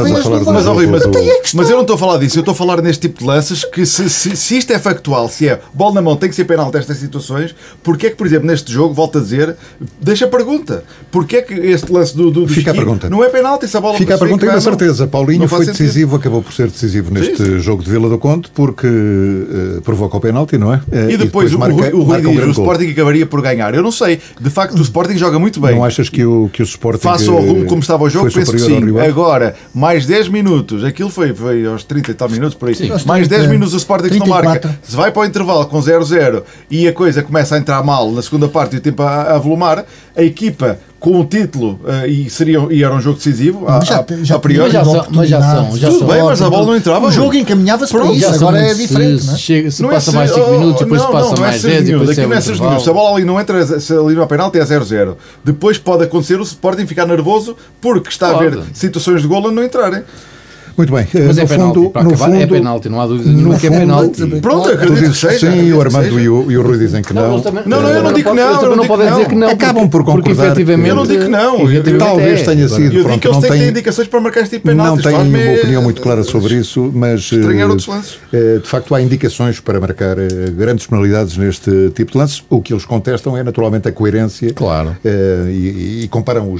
[0.52, 2.54] Mas, ó, Rui, mas, e mas eu não estou a falar disso, eu estou a
[2.54, 5.94] falar neste tipo de lances que se, se, se isto é factual, se é bola
[5.94, 8.94] na mão, tem que ser penal nestas situações, porque é que, por exemplo, neste jogo,
[8.94, 9.56] volto a dizer,
[10.00, 13.08] deixa a pergunta, porque é que este lance do, do, do Fica a pergunta.
[13.08, 14.60] não é penalti, se a bola Fica a pergunta e mão.
[14.60, 15.06] certeza.
[15.06, 15.78] Paulinho foi sentido.
[15.78, 17.58] decisivo, acabou por ser decisivo neste sim.
[17.58, 20.80] jogo de Vila do Conde porque eh, provoca o penalti, não é?
[20.90, 22.50] Eh, E depois, o, marca- Rui, o Rui marca um diz, o.
[22.50, 23.74] Sporting acabaria por ganhar.
[23.74, 25.74] Eu não sei, de facto o Sporting joga muito bem.
[25.74, 28.52] Não achas que o, que o Sporting Face ao rumo como estava o jogo, penso
[28.52, 28.80] que sim.
[28.98, 32.74] Agora, mais 10 minutos, aquilo foi, foi aos 30 e tal minutos por aí.
[32.74, 32.90] Sim.
[33.06, 34.50] Mais 10 30, minutos o Sporting que não marca.
[34.60, 34.78] 34.
[34.82, 38.22] Se vai para o intervalo com 0-0 e a coisa começa a entrar mal na
[38.22, 39.84] segunda parte e o tempo a, a volumar,
[40.16, 43.88] a equipa com o título eh, e, seria, e era um jogo decisivo, a, Mas
[43.88, 44.62] já, a, já a priori.
[44.62, 47.06] Mas já são- mas já são- já Tudo são- bem, mas a bola não entrava,
[47.06, 49.36] O jogo encaminhava-se para isso, agora é diferente, se, não é?
[49.36, 51.34] chega- se Não é passa ser- mais 5 oh, minutos, depois não, se passa não,
[51.34, 52.70] não é mais seis 10 e minutos, depois aqui é não é seis intervalo.
[52.70, 52.84] minutos.
[52.84, 55.16] Se a bola ali não entra, se ali no penalti é 0-0.
[55.44, 58.50] Depois pode acontecer o Sporting ficar nervoso porque está a Pode.
[58.56, 60.04] ver situações de golo a não entrarem.
[60.76, 61.06] Muito bem.
[61.12, 63.56] Mas no é penalti, fundo, para no acabar, é fundo, penalti, não há dúvida nenhuma
[63.56, 64.26] que é penalti.
[64.40, 65.50] Pronto, Tu acredito que seja.
[65.52, 67.40] sim, o Armando e o, e o Rui dizem que não.
[67.40, 69.48] também- Não, não, eu não digo que não, eu não não podem dizer que não.
[69.50, 71.98] Acabam por porque concordar efetivamente- Eu não digo que não.
[71.98, 72.44] Talvez é.
[72.44, 74.74] tenha sido- eu digo que Pronto, eles não têm, indicações para marcar este tipo de
[74.74, 75.04] Não penaltis.
[75.04, 78.18] tenho uma opinião muito clara sobre isso, mas Estranhar eh, outros lances.
[78.32, 82.42] eh, de facto há indicações para marcar eh, grandes penalidades neste tipo de lances.
[82.48, 84.96] O que eles contestam é naturalmente a coerência Claro.
[85.04, 86.52] eh, e, comparam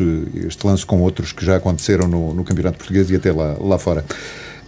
[0.00, 3.56] eh, este lance com outros que já aconteceram no, no Campeonato Português e até lá,
[3.60, 4.04] lá fora.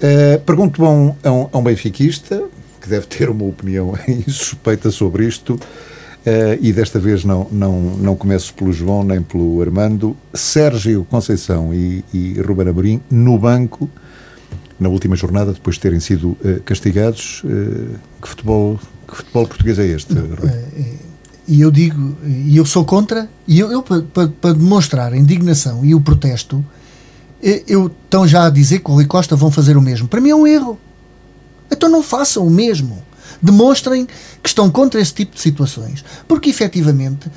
[0.01, 2.43] Eh, pergunto a um, a, um, a um benfiquista
[2.81, 5.59] que deve ter uma opinião insuspeita sobre isto.
[6.25, 10.17] eh, e desta vez não, não, não começo pelo João nem pelo Armando.
[10.33, 13.89] Sérgio Conceição e, e Ruben Amorim no banco
[14.79, 17.43] na última jornada, depois de terem sido eh, castigados.
[17.45, 20.51] eh, que, futebol, que futebol português é este, Rui?
[21.47, 25.95] E eu digo, e eu sou contra, e eu, eu para demonstrar a indignação e
[25.95, 26.65] o protesto,
[27.43, 30.07] eu estão já a dizer que o Rui Costa vão fazer o mesmo.
[30.09, 30.79] Para mim é um erro.
[31.71, 33.03] Então não façam o mesmo.
[33.41, 34.07] Demonstrem
[34.43, 36.05] que estão contra esse tipo de situações.
[36.29, 37.31] Porque efetivamente,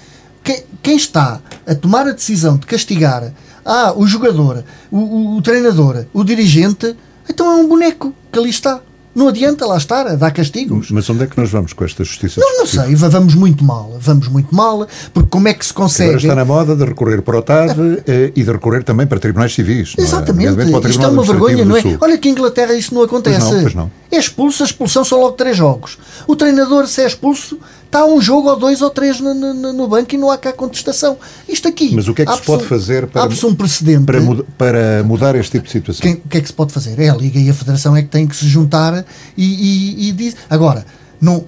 [0.44, 3.32] quem, quem está a tomar a decisão de castigar
[3.64, 6.96] ah, o jogador, o, o- o treinador, o dirigente,
[7.30, 8.82] então é um boneco que ali está.
[9.16, 10.90] Não adianta lá estar a dar castigos.
[10.92, 13.64] Mas onde é que nós vamos com esta justiça Não, não sei, va- vamos muito
[13.64, 13.96] mal.
[14.00, 16.16] Vamos muito mal, porque como é que se Agora consegue.
[16.18, 19.54] está na moda de recorrer para o TAD eh, e de recorrer também para tribunais
[19.54, 19.94] civis.
[19.98, 20.02] é?
[20.02, 21.82] Exatamente, o isto é uma vergonha, não é?
[22.02, 23.40] Olha que em Inglaterra isso não acontece.
[23.40, 23.92] Pois não, pois não.
[24.12, 25.98] É expulso, a expulsão são logo três jogos.
[26.28, 29.88] O treinador, se é expulso, está um jogo ou dois ou três no, no- no
[29.88, 31.18] banco e não há cá contestação.
[31.50, 31.92] Isto aqui.
[31.96, 34.06] Mas o que é que se pode fazer para- um precedente.
[34.06, 34.22] Para,
[34.58, 36.12] para mudar este tipo de situação.
[36.12, 37.00] O que é que se pode fazer?
[37.00, 39.03] É a Liga e a Federação é que têm que se juntar
[39.38, 40.36] e, e, e diz.
[40.50, 40.86] Agora,
[41.20, 41.46] não,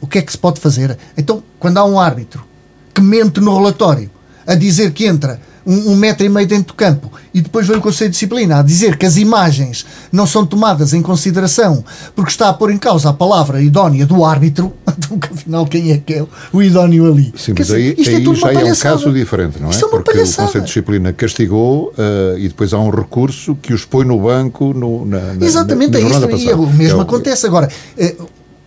[0.00, 0.98] o que é que se pode fazer?
[1.16, 2.44] Então, quando há um árbitro
[2.92, 4.10] que mente no relatório
[4.46, 7.76] a dizer que entra um, um metro e meio dentro do campo e depois vem
[7.76, 11.84] o Conselho de Disciplina a dizer que as imagens não são tomadas em consideração
[12.14, 15.92] porque está a pôr em causa a palavra idónea do árbitro, então que afinal quem
[15.92, 17.32] é que é o idóneo ali?
[17.36, 19.70] Sim, Quer mas dizer, aí, é aí tudo já é um caso diferente, não é?
[19.70, 20.46] Isto é uma Porque o palhaçada.
[20.46, 24.72] Conselho de Disciplina castigou eh, e depois há um recurso que os põe no banco
[24.74, 26.20] no, na, na, Exatamente, na, é na isso.
[26.20, 26.62] jornada E passada.
[26.62, 27.46] o mesmo É o- acontece.
[27.46, 28.14] Agora, eh,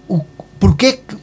[0.07, 0.21] o,
[0.59, 1.15] porque é que,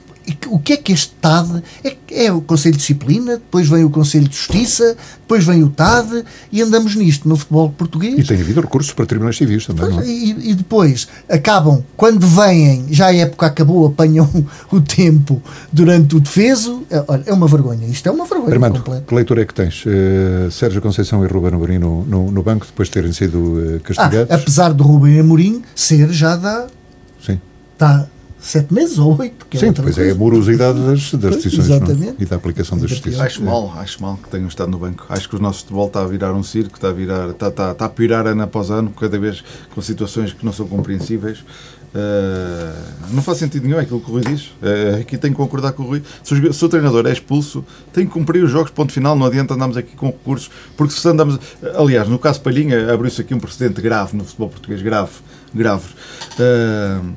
[0.49, 1.97] o que é que este TAD é,
[2.27, 6.25] é o Conselho de Disciplina, depois vem o Conselho de Justiça, depois vem o TAD
[6.51, 8.19] e andamos nisto no futebol português.
[8.19, 10.07] E tem havido recursos para tribunais civis também, não é?
[10.07, 14.29] E, e depois acabam, quando vêm, já a época acabou, apanham
[14.71, 15.43] o tempo
[15.73, 16.83] durante o defeso.
[16.91, 17.87] É, Olha, é uma vergonha.
[17.87, 19.05] Isto é uma vergonha Armando, completa.
[19.09, 19.85] que leitura é que tens?
[19.87, 23.77] Eh, Sérgio Conceição e Ruben Amorim no, no, no banco depois de terem sido eh,
[23.77, 24.31] Ah, castigados?
[24.31, 26.67] apesar do Rubem Amorim ser já dá,
[27.25, 27.41] Sim,
[27.79, 28.07] dá
[28.43, 29.47] sete meses ou oito.
[29.47, 30.19] Que é Sim outra depois é a coisa.
[30.19, 31.79] morosidade das, das Pois, decisões não é?
[31.79, 32.23] exatamente.
[32.23, 33.23] e da aplicação da Ainda justiça.
[33.23, 35.07] Acho mal, acho mal que tenham estado no banco.
[35.09, 37.71] Acho que o nosso futebol está a virar um circo, está a virar, está, está,
[37.73, 39.43] está a pirar ano após ano, cada vez
[39.75, 41.39] com situações que não são compreensíveis.
[41.95, 44.47] Uh, não faz sentido nenhum é aquilo que o Rui diz.
[44.63, 46.03] Uh, aqui tenho que concordar com o Rui.
[46.25, 47.63] Se o, se o treinador é expulso,
[47.93, 49.15] tem que cumprir os jogos, ponto final.
[49.15, 51.39] Não adianta andarmos aqui com recursos, porque se andamos.
[51.77, 55.11] Aliás, no caso Palhinha, abriu-se aqui um precedente grave no futebol português grave.
[55.55, 55.85] grave.
[56.39, 57.13] Uh,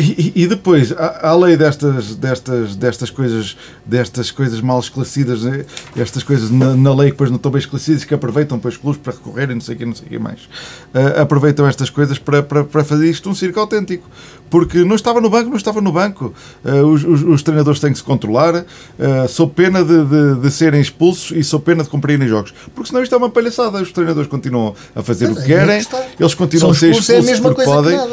[0.00, 5.64] e, e depois, além destas, destas, destas, coisas, destas coisas mal esclarecidas, né?
[5.96, 8.76] estas coisas na, na lei que depois não estão bem esclarecidas, que aproveitam para os
[8.76, 10.48] clubes para recorrerem, não sei o que, não sei o que mais,
[10.94, 14.08] ah, aproveitam estas coisas para, para, para fazer isto um circo autêntico.
[14.48, 16.34] Porque não estava no banco, não estava no banco.
[16.64, 18.64] Ah, os, os, os treinadores têm que se controlar,
[18.98, 22.52] ah, sob pena de, de, de serem expulsos e sob pena de cumprirem jogos.
[22.74, 23.80] Porque senão isto é uma palhaçada.
[23.80, 26.74] Os treinadores continuam a fazer Mas o que aí é que querem, eles continuam a
[26.74, 28.06] ser expulsos, é a porque coisa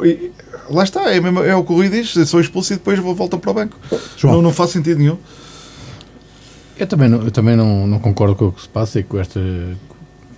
[0.00, 0.32] que
[0.74, 3.14] lá está, é, mesmo, é o que o Rui diz: sou expulso e depois vou-
[3.14, 3.76] voltam para o banco.
[4.16, 4.34] João.
[4.34, 5.16] Não, não faz sentido nenhum.
[6.78, 9.18] Eu também, não, eu também não, não concordo com o que se passa e com,
[9.18, 9.40] esta,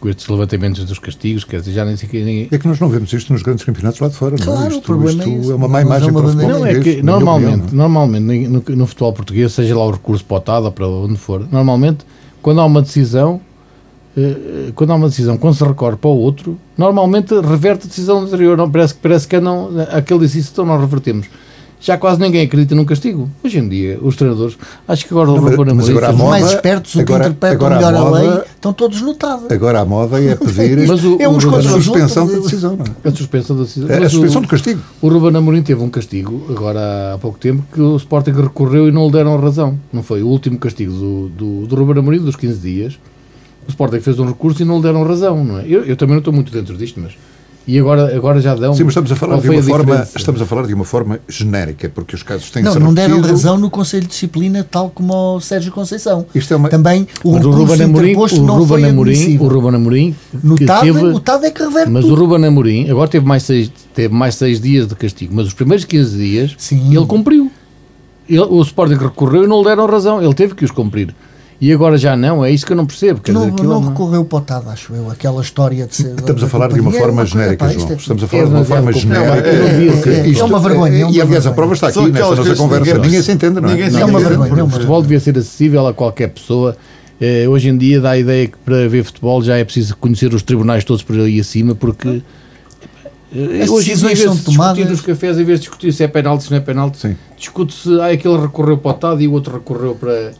[0.00, 2.48] com estes levantamentos dos castigos, quer dizer, já nem sei que ninguém.
[2.50, 4.44] É que nós não vemos isto nos grandes campeonatos lá de fora, não é?
[4.44, 5.52] Claro, Isto, o problema isto é esse.
[5.52, 6.58] é uma má é imagem uma para o futebol.
[6.58, 10.24] Não, é que normalmente, opinião, não normalmente no, no futebol português, seja lá o recurso
[10.24, 11.98] para o TAD ou para onde for, normalmente,
[12.42, 13.40] quando há uma decisão,
[14.74, 18.56] quando há uma decisão, quando se recorre para o outro, normalmente reverte a decisão anterior.
[18.56, 21.26] Não, parece, que- parece que não, aquele disse isso, então nós revertemos.
[21.80, 23.28] Já quase ninguém acredita num castigo.
[23.44, 24.56] Hoje em dia, os treinadores,
[24.88, 27.74] acho que agora o Ruben Amorim a moda- mais espertos, o que agora- interpretam agora
[27.74, 29.50] a melhor a, moda- lei, estão todos notados.
[29.52, 32.76] Agora a moda é pedir Mas o- É uns o a os suspensão da decisão,
[32.76, 33.08] não é?
[33.08, 33.94] A suspensão da decisão.
[33.94, 34.80] A Mas suspensão o- do castigo.
[35.02, 38.92] O Ruben Amorim teve um castigo, agora há pouco tempo, que o Sporting recorreu e
[38.92, 39.78] não lhe deram razão.
[39.92, 42.98] Não foi o último castigo do, do, do Ruben Amorim, dos 15 dias.
[43.66, 45.64] O Sporting fez um recurso e não lhe deram razão, não é?
[45.66, 47.12] Eu, eu também não estou muito dentro disto, mas
[47.66, 48.74] E agora, agora já dão.
[48.74, 50.18] Sim, mas estamos a falar de uma a forma, diferença?
[50.18, 53.56] estamos a falar de uma forma genérica, porque os casos têm Não, não deram razão
[53.56, 56.26] no Conselho de Disciplina, tal como ao Sérgio Conceição.
[56.34, 58.84] Isto é uma- Também o Mas o recurso Ruben Amorim, interposto o não Ruben foi
[58.90, 62.20] Amorim, o Ruben Amorim No TAD, teve, o TAD é que reverte mas o tudo.
[62.26, 65.86] Ruben Amorim agora teve mais seis, teve mais seis dias de castigo, mas os primeiros
[65.86, 66.94] 15 dias Sim.
[66.94, 67.50] ele cumpriu.
[68.28, 71.14] Ele- o Sporting recorreu e não lhe deram razão, ele teve que os cumprir.
[71.60, 73.20] E agora já não, é isso que eu não percebo.
[73.20, 76.14] Quer Não, dizer, não não- recorreu para o TAD, acho eu, aquela história de ser.
[76.16, 77.88] Estamos a falar de uma é forma coisa, genérica, João.
[77.90, 79.48] é- Estamos a falar É de uma demasiado forma genérica.
[80.10, 82.56] É, É uma vergonha, é uma E aliás, a prova está aqui São nesta nossa
[82.56, 82.84] conversa.
[82.86, 83.72] ninguém- Ninguém se entende, não é?
[83.72, 86.76] ninguém se Não É uma vergonha, é O futebol devia ser acessível a qualquer pessoa.
[87.20, 90.34] Eh, hoje em dia dá a ideia que para ver futebol já é preciso conhecer
[90.34, 92.20] os tribunais todos por ali acima, porque
[93.32, 95.66] eh, As hoje em dia, em decisões vez são tomadas- nos cafés, em vez de
[95.66, 99.22] discutir se é penalti, se não é penalti, discute-se, ah, aquele recorreu para o TAD
[99.22, 100.32] e o outro recorreu para.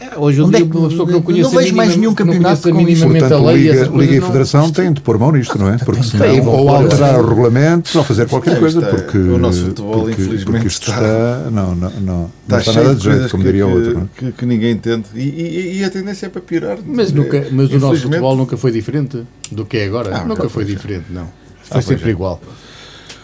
[0.00, 2.14] É, hoje Onde é que- uma pessoa que não não conhece vejo mais nenhum não
[2.14, 5.00] campeonato conheça com minimamente Portanto, a lei, Liga, essas Liga e não- Federação têm de
[5.02, 5.76] pôr mão nisto, não é?
[5.76, 9.36] Porque senão, tem, vão ou alterar o regulamento, ou fazer qualquer coisa, é- porque o
[9.38, 12.84] nosso futebol, porque, infelizmente, porque isto está- está, não, não, não, não Está está cheio
[12.86, 13.94] nada de de jeito, como que, diria o que- outro.
[13.94, 14.06] não é?
[14.16, 15.04] que, que ninguém entende.
[15.14, 16.78] E, e- e a tendência é para piorar.
[16.86, 19.22] Mas, nunca, mas o nosso futebol nunca foi diferente
[19.52, 20.16] do que é agora.
[20.16, 20.70] Ah, nunca foi foi, já.
[20.70, 21.24] diferente, não.
[21.24, 21.30] Foi
[21.72, 22.12] pois sempre é.
[22.12, 22.40] igual.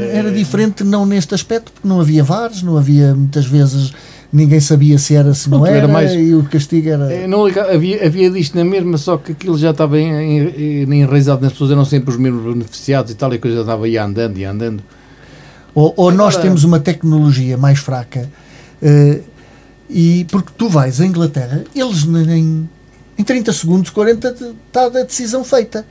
[0.00, 3.92] era diferente não neste aspecto, porque não havia VARs, não havia muitas vezes
[4.36, 7.12] ninguém sabia se era, se não era, era mais- e o castigo era.
[7.12, 10.52] É, não liga- havia, havia disto na mesma, só que aquilo já estava en-
[10.84, 13.88] en- enraizado nas pessoas, eram sempre os mesmos beneficiados e tal, e a coisa andava
[13.88, 14.82] ia andando e andando.
[15.74, 18.28] Ou, ou nós Agora- temos uma tecnologia mais fraca,
[18.82, 19.20] eh,
[19.88, 22.68] e porque tu vais à Inglaterra, eles nem,
[23.18, 24.34] em 30 segundos, 40,
[24.68, 25.86] está a decisão feita.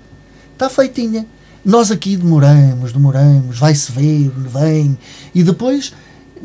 [0.54, 1.26] Está feitinha.
[1.64, 4.98] Nós aqui demoramos, demoramos, vai-se ver, vem,
[5.34, 5.94] e depois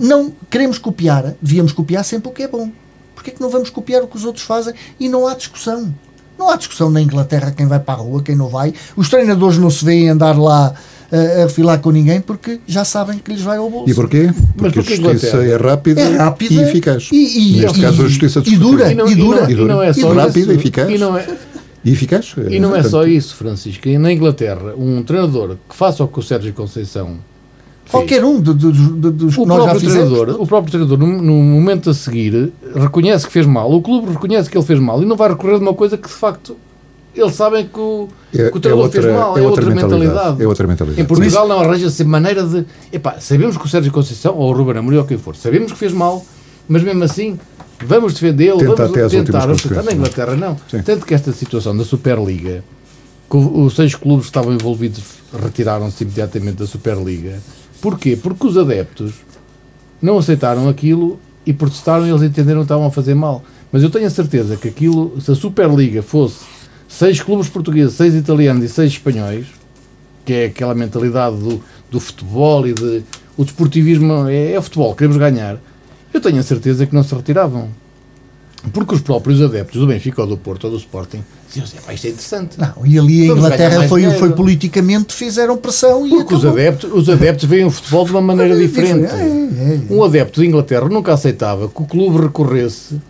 [0.01, 2.71] não queremos copiar, devíamos copiar sempre o que é bom.
[3.15, 4.73] Porquê é que não vamos copiar o que os outros fazem?
[4.99, 5.95] E não há discussão.
[6.39, 8.73] Não há discussão na Inglaterra quem vai para a rua, quem não vai.
[8.97, 10.73] Os treinadores não se veem andar lá
[11.13, 13.91] a, a refilar com ninguém porque já sabem que lhes vai ao bolso.
[13.91, 14.31] E porquê?
[14.57, 15.45] Porque a porquê justiça Inglaterra?
[15.45, 17.09] é rápida, É rápida e eficaz.
[17.13, 17.17] e-
[17.59, 18.91] e- Neste e- caso, a justiça e dura.
[18.91, 19.51] E não, E dura.
[19.51, 20.13] e não é E só.
[20.15, 20.89] Rápido, eficaz.
[20.91, 21.27] E não é,
[21.85, 22.35] E eficaz.
[22.49, 23.87] e não é só isso, Francisco.
[23.87, 27.19] E na Inglaterra, um treinador que faça o que o Sérgio Conceição
[27.91, 30.09] Qualquer um do- do- do- dos que o nós já próprio, fizemos.
[30.11, 33.71] treinador, o próprio treinador, no, no momento a seguir, reconhece que fez mal.
[33.73, 36.07] O clube reconhece que ele fez mal e não vai recorrer de uma coisa que
[36.09, 36.57] de facto
[37.15, 39.37] eles sabem que o, É, que o treinador fez mal.
[39.37, 40.43] É, outra mentalidade.
[40.43, 41.01] É outra mentalidade.
[41.03, 42.65] Em Portugal não arranja-se maneira de.
[42.93, 45.79] Epá, sabemos que o Sérgio Conceição, ou o Ruben Amorim, ou quem for, sabemos que
[45.79, 46.25] fez mal,
[46.69, 47.39] mas mesmo assim
[47.85, 49.11] vamos defendê-lo, vamos até tentar.
[49.25, 49.39] Tentar.
[49.41, 50.57] Na consequências, Inglaterra não.
[50.71, 50.83] Sim.
[50.83, 52.63] Tanto que esta situação da Superliga,
[53.29, 55.03] que os seis clubes que estavam envolvidos
[55.43, 57.39] retiraram-se imediatamente da Superliga.
[57.81, 58.17] Porquê?
[58.17, 59.15] Porque os adeptos
[60.01, 63.43] não aceitaram aquilo e protestaram e eles entenderam que estavam a fazer mal.
[63.73, 66.45] Mas eu tenho a certeza que aquilo, se a Superliga fosse
[66.89, 69.47] seis clubes portugueses, seis italianos e seis espanhóis,
[70.25, 73.03] que é aquela mentalidade do, do futebol e de.
[73.37, 75.59] O desportivismo é, é futebol, queremos ganhar.
[76.13, 77.71] Eu tenho a certeza que não se retiravam.
[78.73, 81.95] Porque os próprios adeptos do Benfica ou do Porto ou do Sporting diziam assim, "Pá,
[81.95, 82.61] isto é interessante.
[82.61, 84.21] Não, e ali a Inglaterra foi, dinheiro.
[84.21, 88.21] foi politicamente, fizeram pressão e Porque os adeptos, os adeptos veem o futebol de uma
[88.21, 89.07] maneira É diferente.
[89.07, 89.81] é, é.
[89.95, 93.01] Um adepto de Inglaterra nunca aceitava que o clube recorresse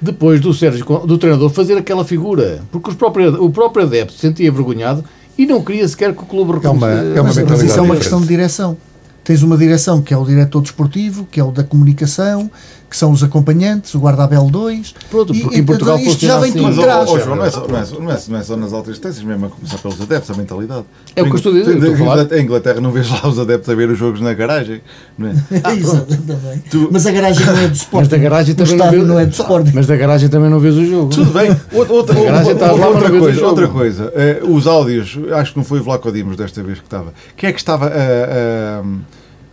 [0.00, 4.18] depois do Sérgio, do treinador fazer aquela figura, porque os próprios, o próprio adepto se
[4.20, 5.04] sentia envergonhado
[5.36, 7.16] e não queria sequer que o clube É uma- reconhecesse.
[7.16, 8.76] é uma Mas, mas isso é uma questão de direção.
[9.24, 12.50] Tens uma direção que é o diretor desportivo, que é o da comunicação,
[12.88, 14.94] que são os acompanhantes, o guarda-abel 2.
[15.10, 16.58] Pronto, e, porque em e, Portugal isto já vem assim.
[16.58, 17.10] tudo Mas, de ó, trás.
[17.10, 18.94] ó, João, não é, só, não, é, só- não, é, não é só nas altas
[18.94, 20.84] distâncias, mesmo a começar pelos adeptos, a mentalidade.
[21.14, 22.38] É o que eu estou a dizer.
[22.38, 24.80] Em Inglaterra não vês lá os adeptos a ver os jogos na garagem.
[25.18, 25.32] Não é?
[25.76, 26.70] Exatamente.
[26.70, 27.98] Tu- Mas a garagem não é do Sporting.
[27.98, 29.72] Mas da garagem o também não, estádio vê- não é do Sporting.
[29.74, 31.10] Mas da garagem também não vês o jogo.
[31.10, 31.50] Tudo bem.
[31.72, 34.12] Outra, outra, A garagem está lá, mas outra não vês o coisa, outra coisa.
[34.14, 37.12] Eh, os áudios, acho que não foi o Vlaco Dimos desta vez que estava.
[37.36, 38.82] Quem é que estava a, a,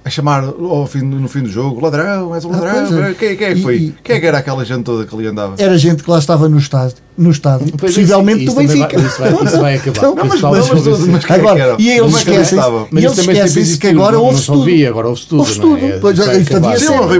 [0.06, 1.82] a chamar ao fim, no fim do jogo?
[1.82, 3.04] Ladrão, és um Ah, ladrão.
[3.06, 3.14] é.
[3.16, 3.76] quem, quem é que E- foi?
[3.78, 5.56] e- quem é que era aquela gente toda que ali andava?
[5.58, 8.98] Era gente que lá estava no estádio, no estádio Pois possivelmente isso- do Benfica.
[9.00, 10.02] vai- Isso vai, isso vai acabar.
[10.04, 12.60] Não, porque mas- mas- é Agora, e eles é esquecem
[12.92, 14.66] e eles esquecem-se que agora não- não ouve-se só tudo.
[14.66, 15.40] via, agora ouve-se tudo.
[15.40, 15.80] Ouve-se não é?
[15.80, 16.02] tudo.
[16.02, 16.18] Pois,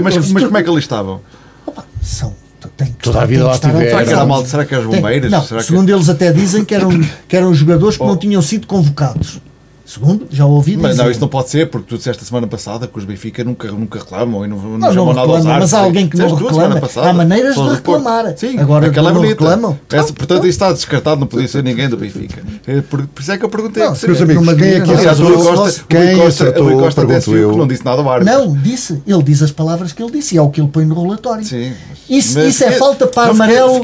[0.02, 1.20] mas, mas como é que ali estavam?
[1.66, 2.32] Opa, são,
[2.76, 3.90] tem que Toda a estar- vida tem lá que estar tiveram.
[3.90, 4.46] Será que era mal?
[4.46, 5.30] Será que eram Tem- bombeiros?
[5.30, 6.90] Não, Será que- segundo eles até dizem que eram,
[7.28, 8.06] que eram jogadores que Oh.
[8.06, 9.40] não tinham sido convocados.
[9.86, 10.82] Segundo, já ouvi dizer.
[10.82, 13.44] Mas não, isso não pode ser, porque tu disseste a semana passada que os Benfica
[13.44, 15.58] nunca, nunca reclamam e não, não, Não, não chamam nada aos árbitros.
[15.60, 16.80] mas há alguém que não reclama.
[16.80, 18.34] passada, Há maneiras de reclamar.
[18.36, 19.44] Sim, Agora aquela é não bonita.
[19.44, 19.78] reclamam.
[19.92, 22.42] Essa, portanto, isso está descartado, não podia ser ninguém do Benfica.
[22.66, 23.82] É por, por isso é que eu perguntei.
[23.84, 25.26] Não, Meus amigos, Numa quem é que acertou?
[25.36, 27.50] Rui Costa, o Quem Rui Costa, Rui Costa pergunto eu.
[27.52, 28.34] que não disse nada ao árbitro.
[28.34, 29.00] Não, disse.
[29.06, 31.44] Ele diz as palavras que ele disse e é o que ele põe no relatório.
[31.44, 31.72] Sim.
[32.10, 33.80] Isso, isso é falta para amarelo.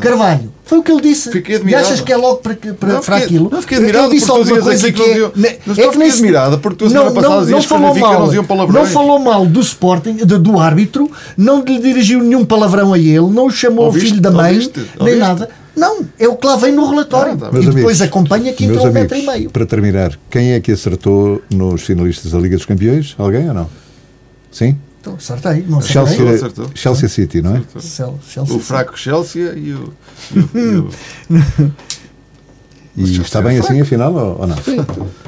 [0.00, 0.55] Carvalho.
[0.66, 1.30] Foi o que ele disse.
[1.30, 1.86] Fiquei e admirado.
[1.86, 3.48] achas que é logo para, para, Não, para aquilo?
[3.50, 5.58] não, fiquei admirado Ele disse tu coisa que que não é.
[5.64, 8.06] Não, é que nem admirada porque tu a semana não, passada não, que falou Benfica
[8.08, 8.84] mal, não palavrões.
[8.84, 13.20] não falou mal do Sporting, de- do árbitro, não lhe dirigiu nenhum palavrão a ele,
[13.30, 14.08] não o chamou o Ouviste?
[14.10, 14.78] filho da mãe, Ouviste?
[14.80, 15.18] nem Ouviste?
[15.20, 15.48] nada.
[15.76, 17.34] Não, é o que lá vem no relatório.
[17.34, 19.50] Ah, tá e depois amigos, acompanha que entrou um amigos, metro e meio.
[19.50, 23.14] Para terminar, quem é que acertou nos finalistas da Liga dos Campeões?
[23.18, 23.68] Alguém ou não?
[24.50, 24.76] Sim?
[25.06, 26.16] Então, acertei, não acertei.
[26.16, 26.66] Chelsea, acertou.
[26.74, 27.62] Chelsea City, não é?
[27.80, 28.56] Chel- Chelsea.
[28.56, 29.92] O fraco Chelsea e o.
[30.34, 30.88] e o-
[32.96, 33.72] e E está é bem fraco.
[33.72, 34.56] assim afinal ou, ou não?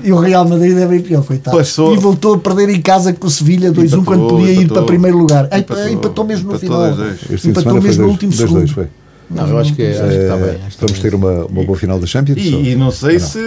[0.02, 1.56] E o Real Madrid é bem pior, coitado.
[1.56, 1.94] Passou.
[1.94, 4.76] E voltou a perder em casa com o Sevilha 2-1 Empatou, quando podia ir empatou.
[4.78, 5.44] para primeiro lugar.
[5.44, 6.80] Empatou, Empatou, empatou mesmo no final.
[6.96, 7.12] 2-2.
[7.12, 8.58] Este fim de Empatou mesmo no último dois- segundo.
[8.58, 8.86] dois, foi.
[9.30, 10.58] Não, eu acho que, acho que está bem.
[10.66, 12.38] Acho Vamos ter uma, uma boa final da Champions?
[12.52, 13.38] ou- E, não sei se.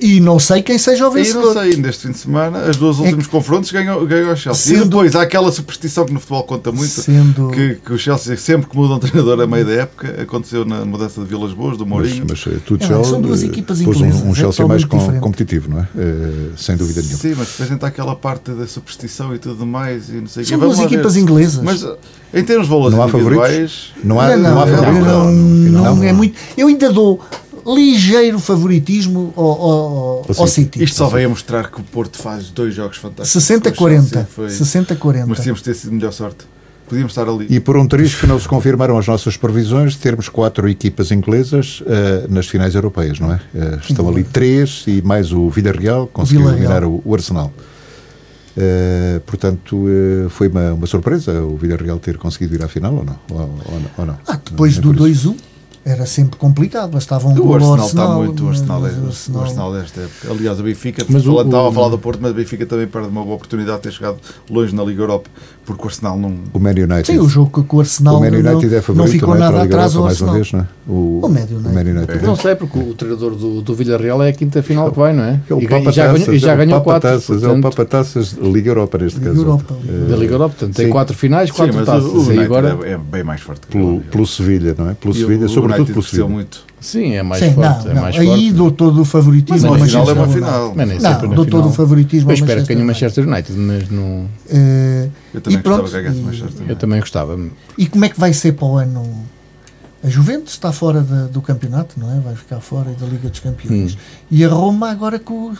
[0.00, 1.52] E não sei quem seja o E não vencedor.
[1.54, 4.74] sei, neste fim de semana, as duas últimos confrontos ganham, ganham o Chelsea.
[4.74, 6.88] E Sendo- depois há aquela superstição que no futebol conta muito.
[6.90, 10.64] Sendo- Que, que o Chelsea, sempre que muda um treinador a meio da época, aconteceu
[10.64, 12.26] na mudança de Vilas Boas, do Mas, Mourinho.
[12.28, 14.82] mas eh, tudo É, já são duas equipas pôs inglesas, um, um é Chelsea mais
[14.82, 15.88] totalmente com- competitivo, não é?
[15.96, 17.18] Eh, sem dúvida nenhuma.
[17.18, 20.08] Sim, mas depois entra aquela parte da superstição e tudo mais.
[20.08, 20.44] E não sei.
[20.44, 20.94] São duas lá ver.
[20.94, 21.62] equipas inglesas.
[21.62, 21.94] Mas eh,
[22.34, 23.50] em termos de valores Não há individuais.
[23.52, 23.92] favoritos?
[24.02, 25.06] Não há, não, não, há não, favoritos?
[25.06, 25.32] não, não,
[25.84, 26.02] não, não.
[26.04, 26.34] é muito.
[26.56, 27.20] Eu ainda dou
[27.66, 30.82] ligeiro favoritismo ao, ao, ao City.
[30.82, 33.44] Isto só veio a mostrar que o Porto faz dois jogos fantásticos.
[33.44, 33.72] 60-40.
[33.72, 35.24] O Chelsea foi- 60-40.
[35.26, 36.44] Mas tínhamos de ter sido melhor sorte.
[36.88, 37.46] Podíamos estar ali.
[37.48, 41.82] E por um trisco não se confirmaram as nossas previsões de termos quatro equipas inglesas
[41.86, 43.40] eh, nas finais europeias, não é?
[43.54, 46.64] Eh, estão ali três e mais o Villarreal conseguiu Villarreal.
[46.78, 47.52] eliminar o, o Arsenal.
[48.56, 53.04] Eh, portanto, eh, foi uma, uma surpresa o Villarreal ter conseguido ir à final ou
[53.04, 53.16] não?
[53.30, 54.18] Ou, ou não, ou não?
[54.26, 55.30] Ah, depois Nem do por isso.
[55.32, 55.36] 2-1
[55.84, 58.22] era sempre complicado, bastava um O gol ao Arsenal está Arsenal.
[58.24, 58.44] muito.
[58.44, 60.30] O Arsenal, é, o o Arsenal- Arsenal desta época.
[60.30, 62.86] Aliás, o Benfica, Mas o- estava a o- falar do Porto, mas o Benfica também
[62.86, 64.18] perde uma boa oportunidade de ter chegado
[64.50, 65.30] longe na Liga Europa,
[65.70, 66.34] porque o Arsenal não.
[66.52, 67.06] O Man United.
[67.06, 69.34] Sim, o jogo com o Arsenal o Man United não, é não favorito ficou não
[69.34, 70.66] é, para nada a Liga atrás mais uma vez, não é?
[70.88, 71.90] O, O Man United.
[71.90, 72.26] United.
[72.26, 75.22] Não sei, porque o treinador do, do Villarreal é a quinta final que vai, não
[75.22, 75.40] é?
[75.48, 77.10] É o E, Papa já ganhou, e já Taças, é o ganhou Papa quatro.
[77.10, 79.40] Taças, é o portanto, Papa Taças Liga Europa neste caso.
[79.40, 79.76] Europa.
[79.88, 80.92] Eh, da Liga Europa, portanto, tem Sim.
[80.92, 82.04] quatro finais, Sim, quatro mas taças.
[82.04, 84.90] o, o e agora, é, é bem mais forte que o pelo, pelo Sevilha, não
[84.90, 84.94] é?
[84.94, 86.28] Pelo Sevilha, o, sobretudo pelo Sevilha.
[86.28, 86.64] muito.
[86.80, 87.84] Sim, é mais Sim, forte.
[87.84, 88.02] não, é não.
[88.02, 88.52] mais Aí forte.
[88.52, 90.44] dou todo o favoritismo Mas ao uma Manchester final é uma United.
[90.46, 90.72] final.
[90.76, 91.62] Mas nem sempre Não, na dou final.
[91.62, 94.26] todo o favoritismo Eu ao espero que ganhe o Manchester Manchester United, mas não.
[94.48, 96.66] Eh, Eu também e gostava pronto, que ganhasse e- Manchester.
[96.70, 97.38] Eu também gostava.
[97.78, 99.02] E como é que vai ser para o ano?
[100.02, 102.20] A Juventus está fora da- do campeonato, não é?
[102.20, 103.94] Vai ficar fora da Liga dos Campeões.
[103.94, 103.98] Hum.
[104.30, 105.52] E a Roma agora com o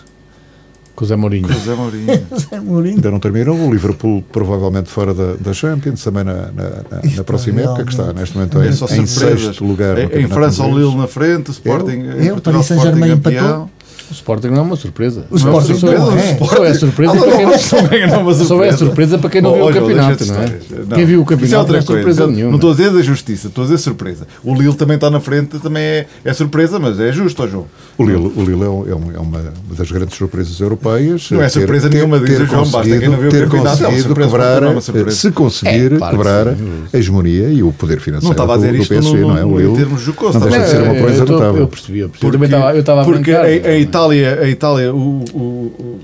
[0.95, 1.49] Com o Zé Mourinho.
[1.51, 2.07] José Mourinho.
[2.51, 2.97] Zé Mourinho.
[2.97, 3.57] Ainda não terminou.
[3.57, 7.93] O Liverpool provavelmente fora da, da Champions, também na, na, na- na próxima época, que
[7.93, 9.97] está neste momento É em, só em sexto lugar.
[9.97, 10.79] no Em, França, o.
[10.79, 11.93] Lille na frente, o Sporting.
[11.93, 13.47] em eu, Portugal, Paris Saint-Germain Sporting campeão.
[13.47, 13.71] empatou.
[14.11, 15.25] O Sporting não é uma surpresa.
[15.31, 16.37] O Sporting só, não é.
[16.39, 19.73] só é surpresa para quem Não nenhuma Só é surpresa para quem não viu o
[19.73, 20.59] campeonato, não é?
[20.97, 22.27] Quem viu o Isso é campeonato outra não é surpresa coisa.
[22.27, 22.51] nenhuma.
[22.51, 24.27] Não estou a dizer da justiça, estou a dizer surpresa.
[24.43, 27.67] O Lille também está na frente, também é, é surpresa, mas é justo, ó João.
[27.97, 29.41] O Lille, o Lille é, um- é um- é uma,
[29.79, 31.31] das grandes surpresas europeias.
[31.31, 33.31] Não é surpresa ter- nenhuma, diz ter o João, basta conseguido- quem não viu o
[33.31, 36.83] ter campeonato, é uma conseguido surpresa, quebrar, porque não é se conseguir É, quebrar sim.
[36.93, 39.39] a hegemonia e o poder financeiro Não estava a dizer do isto PSG, no- não
[39.39, 39.45] é?
[39.45, 41.57] O Lille termos jocosos, não deixa estava de ser uma É, coisa notável.
[41.61, 42.37] Eu percebi, eu percebi.
[42.37, 43.45] Eu estava eu estava a porque brincar.
[43.45, 46.01] a, a Itália, a Itália, o, o, o-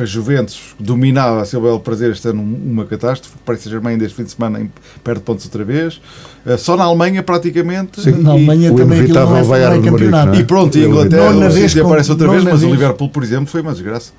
[0.00, 3.34] a Juventus dominava a seu belo prazer este ano uma catástrofe.
[3.36, 4.70] O Paris Saint-Germain deste fim de semana em-
[5.02, 6.00] perde pontos outra vez.
[6.46, 8.00] Eh, Só na Alemanha praticamente.
[8.00, 8.10] Sim.
[8.10, 10.26] E- Na Alemanha o também aquilo inevitável não é, vai não ao é campeonato.
[10.28, 10.38] não é?
[10.38, 12.70] E pronto, e a Inglaterra City com- aparece outra vez, nona mas o.
[12.70, 14.12] Liverpool, por exemplo, foi uma desgraça.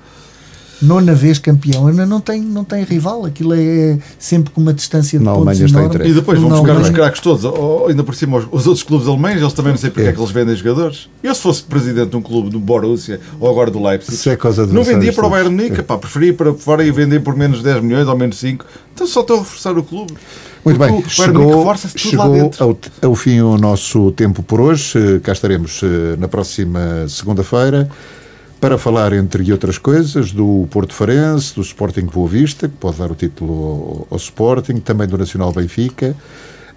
[0.82, 3.26] Nona vez campeão, ainda não tem, não tem rival.
[3.26, 6.08] Aquilo é sempre com uma distância de Na pontos enorme.
[6.08, 8.82] E depois vão buscar os Alemanha- craques todos, ou, ainda por cima os, os outros
[8.82, 10.12] clubes alemães, eles também não sei porque é, É.
[10.12, 11.08] que eles vendem jogadores.
[11.22, 14.36] Eu se fosse presidente de um clube do Borussia ou agora do Leipzig, Se é
[14.36, 15.54] causa de não vendia para o Bayern.
[15.54, 18.64] Munique, pá, preferia ir para fora e vender por menos 10 milhões ou menos 5.
[18.94, 20.14] Então só estão a reforçar o clube.
[20.64, 22.64] Muito Porque bem, chegou, força-se tudo lá chegou dentro.
[23.02, 25.18] ao, ao fim o nosso tempo por hoje.
[25.22, 27.88] Cá estaremos eh, na próxima segunda-feira
[28.60, 33.10] para falar, entre outras coisas, do Porto Farense, do Sporting Boa Vista, que pode dar
[33.10, 36.14] o título ao, ao Sporting, também do Nacional Benfica.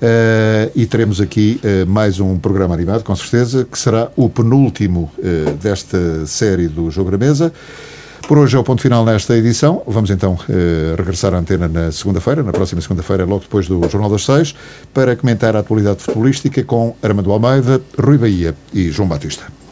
[0.02, 5.10] Eh, e teremos aqui eh, mais um programa animado, com certeza, que será o penúltimo
[5.18, 7.54] eh, desta série do Jogo da Mesa.
[8.28, 9.82] Por hoje é o ponto final nesta edição.
[9.86, 10.38] Vamos então
[10.98, 14.56] regressar à antena na segunda-feira, na próxima segunda-feira, logo depois do Jornal das Seis,
[14.94, 19.63] para comentar a atualidade futebolística com Armando Almeida, Rui Bahia e João Batista.